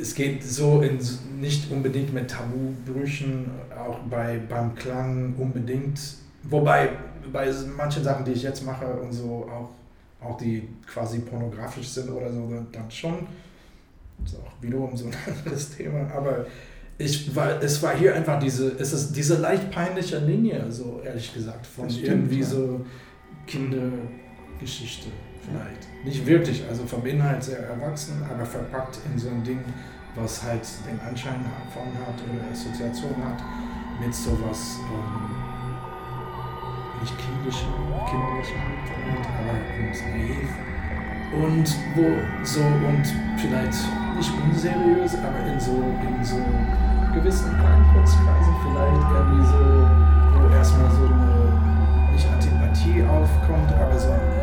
es 0.00 0.14
geht 0.14 0.42
so 0.42 0.82
in, 0.82 0.98
nicht 1.40 1.70
unbedingt 1.70 2.12
mit 2.12 2.30
Tabubrüchen, 2.30 3.48
auch 3.76 3.98
bei, 4.10 4.40
beim 4.48 4.74
Klang 4.74 5.34
unbedingt, 5.36 6.00
wobei 6.42 6.90
bei 7.32 7.52
manchen 7.76 8.02
Sachen, 8.02 8.24
die 8.24 8.32
ich 8.32 8.42
jetzt 8.42 8.64
mache 8.64 8.86
und 8.86 9.12
so, 9.12 9.48
auch, 9.50 10.26
auch 10.26 10.36
die 10.38 10.68
quasi 10.86 11.20
pornografisch 11.20 11.88
sind 11.88 12.10
oder 12.10 12.32
so, 12.32 12.48
dann 12.72 12.90
schon. 12.90 13.26
Das 14.22 14.32
ist 14.32 14.38
auch 14.38 14.52
wiederum 14.62 14.96
so 14.96 15.06
ein 15.06 15.14
anderes 15.44 15.76
Thema, 15.76 16.10
aber 16.14 16.46
ich 16.98 17.34
war, 17.34 17.62
es 17.62 17.82
war 17.82 17.96
hier 17.96 18.14
einfach 18.14 18.38
diese, 18.38 18.72
es 18.78 18.92
ist 18.92 19.12
diese 19.16 19.38
leicht 19.38 19.70
peinliche 19.70 20.18
Linie, 20.18 20.70
so 20.70 21.00
ehrlich 21.04 21.32
gesagt, 21.34 21.66
von 21.66 21.90
stimmt, 21.90 22.06
irgendwie 22.06 22.40
ja. 22.40 22.46
so 22.46 22.80
Kindergeschichte 23.46 25.08
vielleicht. 25.40 26.04
Nicht 26.04 26.26
wirklich, 26.26 26.64
also 26.68 26.84
vom 26.84 27.04
Inhalt 27.06 27.42
sehr 27.42 27.58
erwachsen, 27.60 28.22
aber 28.30 28.44
verpackt 28.44 28.98
in 29.10 29.18
so 29.18 29.28
ein 29.28 29.42
Ding, 29.42 29.60
was 30.14 30.42
halt 30.42 30.62
den 30.86 31.00
Anschein 31.00 31.44
von 31.72 31.86
hat 32.06 32.20
oder 32.22 32.50
Assoziation 32.52 33.16
hat 33.24 33.42
mit 34.00 34.14
sowas 34.14 34.76
ähm, 34.90 35.51
nicht 37.02 37.18
kindlichen 37.18 37.68
vielleicht, 38.06 39.26
aber 39.34 39.58
irgendwas 39.74 40.02
naiv. 40.06 40.50
Und 41.32 41.66
wo 41.96 42.44
so 42.44 42.60
und 42.60 43.06
vielleicht 43.36 43.74
nicht 44.16 44.32
unseriös, 44.44 45.16
aber 45.16 45.40
in 45.50 45.58
so 45.58 45.82
in 46.06 46.24
so 46.24 46.38
gewissen 47.12 47.58
Klangkurzkreisen 47.58 48.54
vielleicht 48.62 49.10
irgendwie 49.10 49.46
so, 49.46 49.88
wo 50.34 50.54
erstmal 50.54 50.90
so 50.90 51.06
eine 51.06 52.12
nicht 52.12 52.28
Antipathie 52.28 53.02
aufkommt, 53.02 53.72
aber 53.72 53.98
so 53.98 54.10
ein 54.10 54.41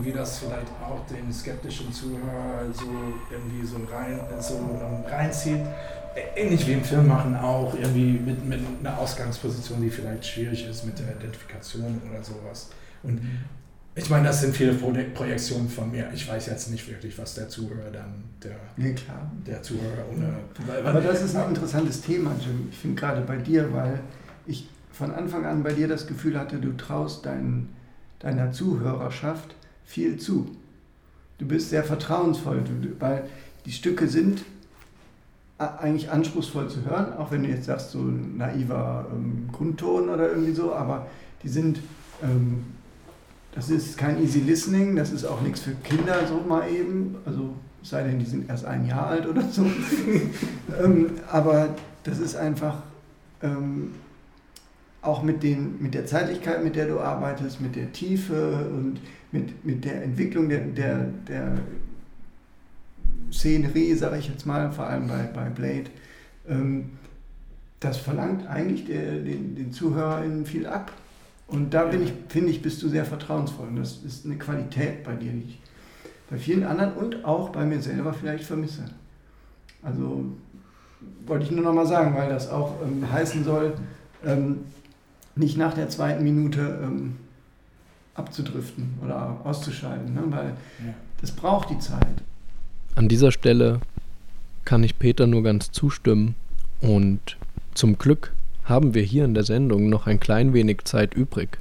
gelingt 0.00 0.06
und 0.06 0.06
wie 0.06 0.12
das 0.12 0.38
vielleicht 0.38 0.70
auch 0.82 1.06
den 1.06 1.32
skeptischen 1.32 1.92
Zuhörer 1.92 2.64
so 2.72 2.84
irgendwie 3.30 3.66
so, 3.66 3.76
rein, 3.92 4.20
so 4.40 4.80
reinzieht. 5.08 5.60
Ähnlich 6.34 6.66
wie 6.66 6.72
im 6.72 6.82
Film 6.82 7.06
machen 7.06 7.36
auch, 7.36 7.74
irgendwie 7.74 8.18
mit, 8.18 8.44
mit 8.44 8.60
einer 8.80 8.98
Ausgangsposition, 8.98 9.80
die 9.80 9.90
vielleicht 9.90 10.26
schwierig 10.26 10.66
ist 10.66 10.84
mit 10.84 10.98
der 10.98 11.16
Identifikation 11.16 12.00
oder 12.10 12.22
sowas. 12.22 12.70
Und 13.02 13.20
ich 13.94 14.10
meine, 14.10 14.26
das 14.26 14.40
sind 14.40 14.56
viele 14.56 14.72
Projektionen 14.72 15.68
von 15.68 15.90
mir. 15.90 16.10
Ich 16.12 16.28
weiß 16.28 16.46
jetzt 16.46 16.70
nicht 16.70 16.88
wirklich, 16.88 17.16
was 17.18 17.34
der 17.34 17.48
Zuhörer 17.48 17.90
dann, 17.92 18.24
der, 18.42 18.56
nee, 18.76 18.92
klar. 18.92 19.30
der 19.46 19.62
Zuhörer 19.62 20.04
oder. 20.16 20.88
Aber 20.88 21.00
das 21.00 21.22
ist 21.22 21.36
ein 21.36 21.50
interessantes 21.50 22.00
Thema, 22.00 22.34
Jim. 22.40 22.68
Ich 22.70 22.78
finde 22.78 23.00
gerade 23.00 23.20
bei 23.20 23.36
dir, 23.36 23.72
weil 23.72 24.00
ich 24.46 24.68
von 24.92 25.12
Anfang 25.12 25.44
an 25.44 25.62
bei 25.62 25.72
dir 25.72 25.86
das 25.86 26.06
Gefühl 26.06 26.38
hatte, 26.38 26.56
du 26.56 26.76
traust 26.76 27.24
deinen 27.24 27.74
deiner 28.20 28.52
Zuhörerschaft 28.52 29.54
viel 29.90 30.18
zu. 30.18 30.46
Du 31.38 31.46
bist 31.46 31.70
sehr 31.70 31.82
vertrauensvoll, 31.82 32.62
weil 33.00 33.24
die 33.66 33.72
Stücke 33.72 34.06
sind 34.06 34.44
eigentlich 35.58 36.10
anspruchsvoll 36.10 36.68
zu 36.68 36.84
hören, 36.84 37.12
auch 37.18 37.32
wenn 37.32 37.42
du 37.42 37.48
jetzt 37.50 37.64
sagst, 37.64 37.90
so 37.90 37.98
ein 37.98 38.36
naiver 38.38 39.06
ähm, 39.12 39.48
Grundton 39.52 40.08
oder 40.08 40.30
irgendwie 40.30 40.52
so, 40.52 40.72
aber 40.72 41.06
die 41.42 41.48
sind, 41.48 41.80
ähm, 42.22 42.64
das 43.52 43.68
ist 43.68 43.98
kein 43.98 44.22
easy 44.22 44.40
listening, 44.40 44.96
das 44.96 45.10
ist 45.10 45.26
auch 45.26 45.42
nichts 45.42 45.60
für 45.60 45.72
Kinder 45.82 46.26
so 46.26 46.40
mal 46.48 46.70
eben, 46.70 47.16
also 47.26 47.50
sei 47.82 48.04
denn, 48.04 48.18
die 48.18 48.24
sind 48.24 48.48
erst 48.48 48.64
ein 48.64 48.86
Jahr 48.86 49.08
alt 49.08 49.26
oder 49.26 49.42
so. 49.50 49.66
ähm, 50.82 51.10
aber 51.30 51.74
das 52.04 52.20
ist 52.20 52.36
einfach 52.36 52.76
ähm, 53.42 53.92
auch 55.02 55.22
mit, 55.22 55.42
den, 55.42 55.80
mit 55.82 55.94
der 55.94 56.06
Zeitlichkeit, 56.06 56.62
mit 56.62 56.76
der 56.76 56.86
du 56.86 57.00
arbeitest, 57.00 57.60
mit 57.60 57.76
der 57.76 57.92
Tiefe 57.92 58.68
und 58.70 59.00
mit, 59.32 59.64
mit 59.64 59.84
der 59.84 60.02
Entwicklung 60.02 60.48
der, 60.48 60.60
der, 60.60 61.06
der 61.26 61.58
Szenerie, 63.32 63.94
sage 63.94 64.18
ich 64.18 64.28
jetzt 64.28 64.46
mal, 64.46 64.70
vor 64.72 64.86
allem 64.86 65.06
bei, 65.06 65.22
bei 65.32 65.48
Blade, 65.48 65.90
ähm, 66.48 66.90
das 67.78 67.96
verlangt 67.96 68.46
eigentlich 68.46 68.84
der, 68.84 69.20
den, 69.20 69.54
den 69.54 69.72
ZuhörerInnen 69.72 70.44
viel 70.44 70.66
ab. 70.66 70.92
Und 71.46 71.72
da 71.72 71.84
bin 71.84 72.02
ich, 72.02 72.12
finde 72.28 72.50
ich, 72.50 72.60
bist 72.60 72.82
du 72.82 72.88
sehr 72.88 73.04
vertrauensvoll. 73.04 73.68
Und 73.68 73.76
das 73.76 74.02
ist 74.04 74.26
eine 74.26 74.36
Qualität 74.36 75.02
bei 75.02 75.14
dir, 75.14 75.32
die 75.32 75.44
ich 75.48 75.60
bei 76.28 76.36
vielen 76.36 76.62
anderen 76.62 76.92
und 76.92 77.24
auch 77.24 77.48
bei 77.48 77.64
mir 77.64 77.80
selber 77.80 78.12
vielleicht 78.12 78.44
vermisse. 78.44 78.84
Also 79.82 80.26
wollte 81.26 81.44
ich 81.44 81.50
nur 81.50 81.64
noch 81.64 81.72
mal 81.72 81.86
sagen, 81.86 82.14
weil 82.14 82.28
das 82.28 82.50
auch 82.50 82.74
ähm, 82.84 83.10
heißen 83.10 83.42
soll, 83.42 83.74
ähm, 84.24 84.58
nicht 85.36 85.56
nach 85.56 85.74
der 85.74 85.88
zweiten 85.88 86.24
Minute 86.24 86.80
ähm, 86.82 87.16
abzudriften 88.14 88.94
oder 89.02 89.40
auszuschalten, 89.44 90.14
ne? 90.14 90.22
weil 90.26 90.46
ja. 90.84 90.94
das 91.20 91.32
braucht 91.32 91.70
die 91.70 91.78
Zeit. 91.78 92.22
An 92.96 93.08
dieser 93.08 93.32
Stelle 93.32 93.80
kann 94.64 94.84
ich 94.84 94.98
Peter 94.98 95.26
nur 95.26 95.42
ganz 95.42 95.70
zustimmen 95.70 96.34
und 96.80 97.36
zum 97.74 97.98
Glück 97.98 98.32
haben 98.64 98.94
wir 98.94 99.02
hier 99.02 99.24
in 99.24 99.34
der 99.34 99.44
Sendung 99.44 99.88
noch 99.88 100.06
ein 100.06 100.20
klein 100.20 100.52
wenig 100.52 100.84
Zeit 100.84 101.14
übrig. 101.14 101.58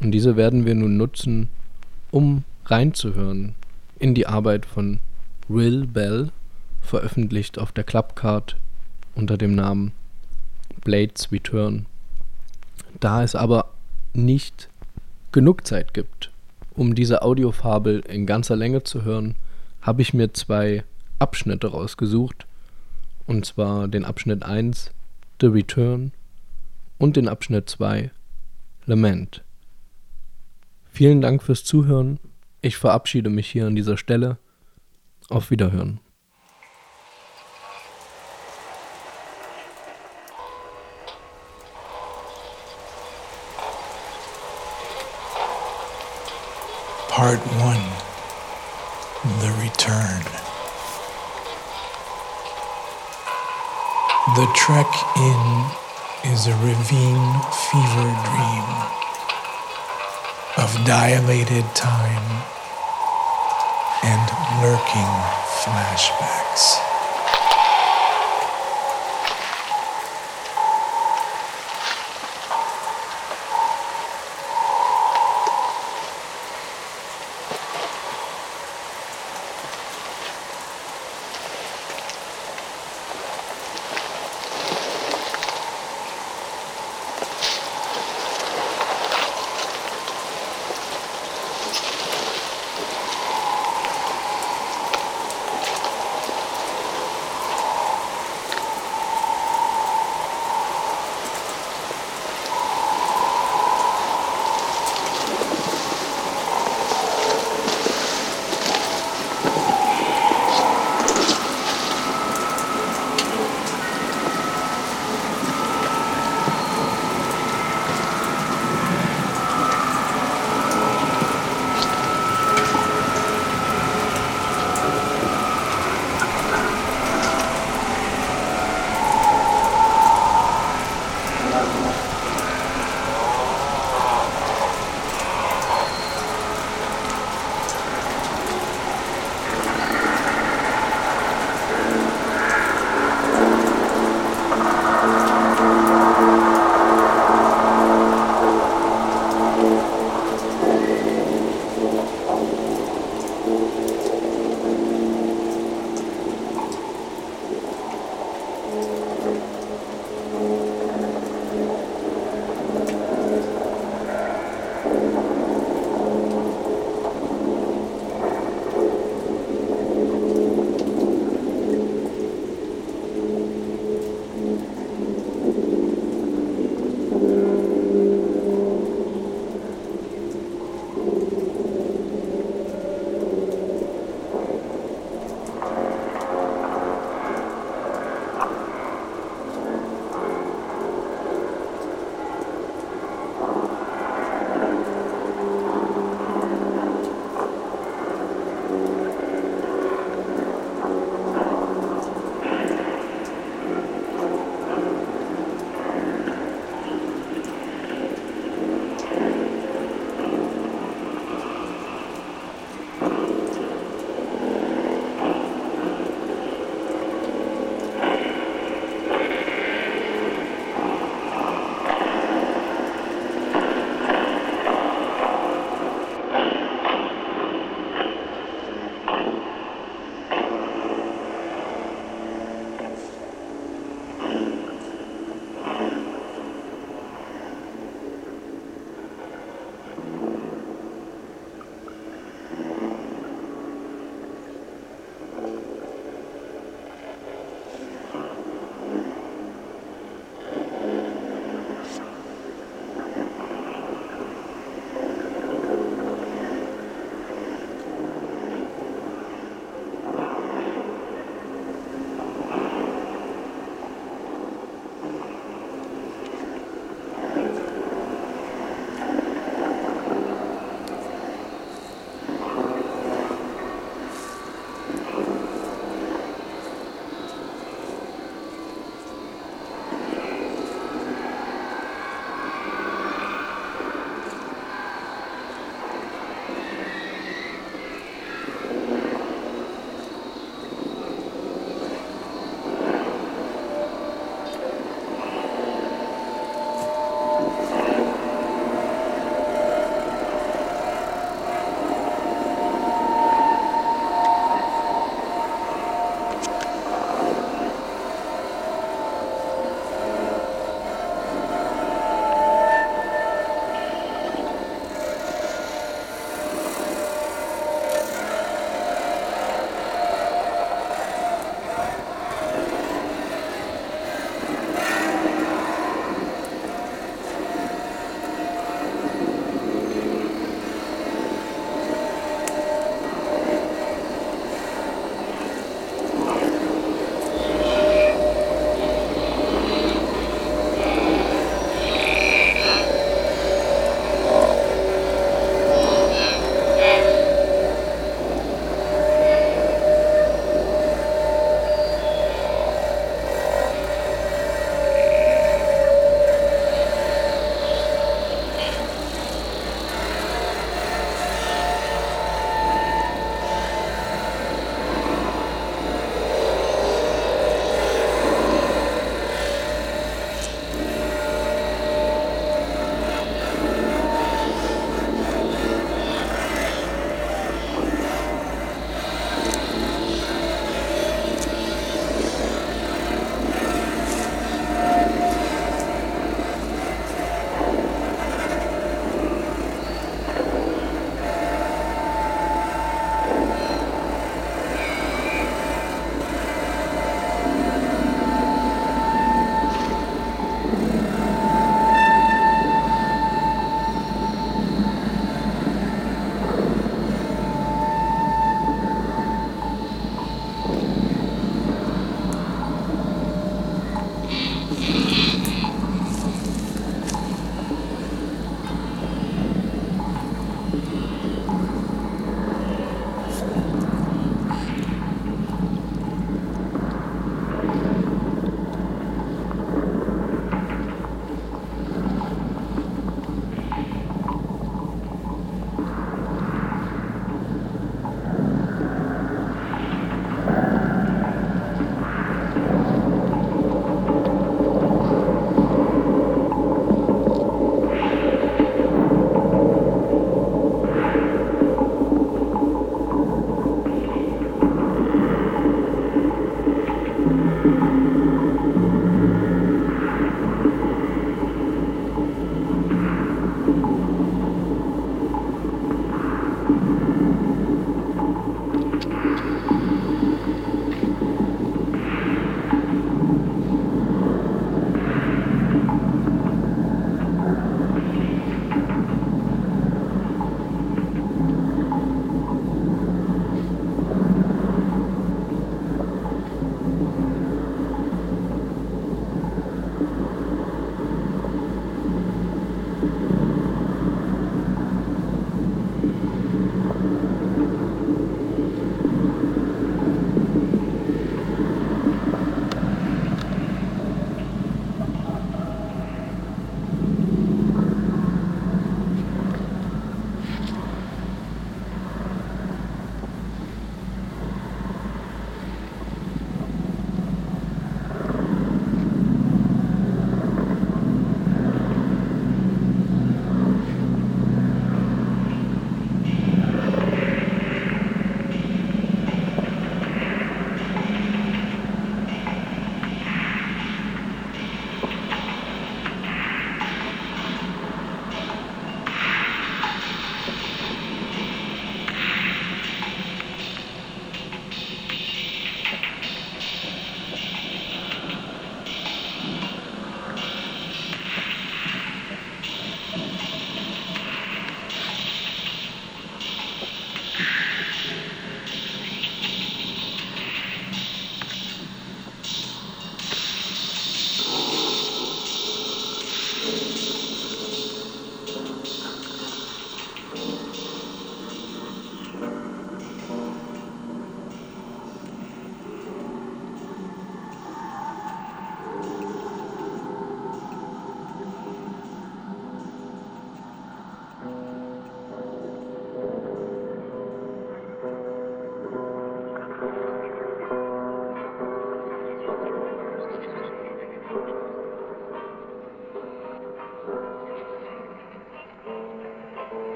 Und 0.00 0.12
diese 0.12 0.36
werden 0.36 0.64
wir 0.64 0.74
nun 0.74 0.96
nutzen, 0.96 1.48
um 2.10 2.44
reinzuhören 2.66 3.54
in 3.98 4.14
die 4.14 4.26
Arbeit 4.26 4.64
von 4.64 5.00
Will 5.48 5.86
Bell, 5.86 6.30
veröffentlicht 6.80 7.58
auf 7.58 7.72
der 7.72 7.84
Clubcard 7.84 8.56
unter 9.14 9.36
dem 9.36 9.54
Namen 9.54 9.92
Blades 10.84 11.30
Return. 11.30 11.86
Da 13.00 13.22
es 13.22 13.34
aber 13.34 13.72
nicht 14.12 14.68
genug 15.32 15.66
Zeit 15.66 15.94
gibt, 15.94 16.30
um 16.74 16.94
diese 16.94 17.22
Audiofabel 17.22 18.00
in 18.00 18.26
ganzer 18.26 18.56
Länge 18.56 18.82
zu 18.82 19.04
hören, 19.04 19.36
habe 19.82 20.02
ich 20.02 20.14
mir 20.14 20.32
zwei 20.32 20.84
Abschnitte 21.18 21.68
rausgesucht. 21.68 22.46
Und 23.26 23.46
zwar 23.46 23.88
den 23.88 24.04
Abschnitt 24.04 24.44
1, 24.44 24.90
The 25.40 25.46
Return, 25.46 26.12
und 26.98 27.16
den 27.16 27.28
Abschnitt 27.28 27.70
2, 27.70 28.10
Lament. 28.86 29.42
Vielen 30.92 31.20
Dank 31.20 31.42
fürs 31.42 31.64
Zuhören. 31.64 32.18
Ich 32.60 32.76
verabschiede 32.76 33.30
mich 33.30 33.48
hier 33.48 33.66
an 33.66 33.76
dieser 33.76 33.96
Stelle. 33.96 34.36
Auf 35.28 35.50
Wiederhören. 35.50 36.00
Part 47.20 47.38
1 47.38 47.76
The 49.40 49.52
Return. 49.60 50.24
The 54.36 54.48
trek 54.56 54.88
in 55.18 56.32
is 56.32 56.46
a 56.46 56.56
ravine 56.64 57.32
fever 57.68 58.08
dream 58.24 58.68
of 60.56 60.72
dilated 60.86 61.66
time 61.74 62.42
and 64.02 64.24
lurking 64.62 65.12
flashbacks. 65.60 66.89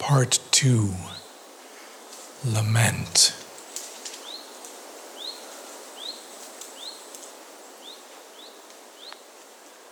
Part 0.00 0.40
2 0.50 0.92
Lament. 2.44 3.34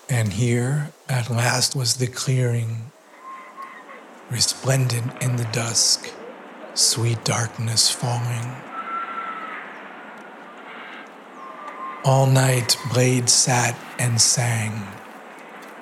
And 0.09 0.33
here 0.33 0.93
at 1.11 1.31
last 1.31 1.77
was 1.77 1.99
the 1.99 2.07
clearing, 2.07 2.91
resplendent 4.31 5.23
in 5.23 5.37
the 5.37 5.45
dusk, 5.53 6.11
sweet 6.73 7.23
darkness 7.25 7.91
falling. 7.91 8.57
All 12.05 12.27
night 12.27 12.77
Blade 12.93 13.29
sat 13.29 13.77
and 13.99 14.19
sang. 14.19 14.89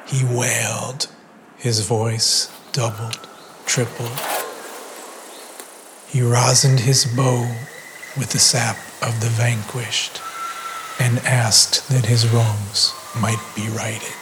He 0.06 0.24
wailed, 0.24 1.06
his 1.56 1.86
voice 1.86 2.50
doubled, 2.72 3.25
tripled. 3.76 4.08
He 6.08 6.20
rosined 6.20 6.80
his 6.80 7.04
bow 7.04 7.46
with 8.16 8.30
the 8.30 8.38
sap 8.38 8.78
of 9.02 9.20
the 9.20 9.28
vanquished 9.28 10.22
and 10.98 11.18
asked 11.18 11.86
that 11.90 12.06
his 12.06 12.26
wrongs 12.32 12.94
might 13.20 13.42
be 13.54 13.68
righted. 13.68 14.16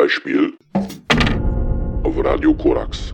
Freispiel 0.00 0.54
auf 2.04 2.24
Radio 2.24 2.54
Korax. 2.54 3.09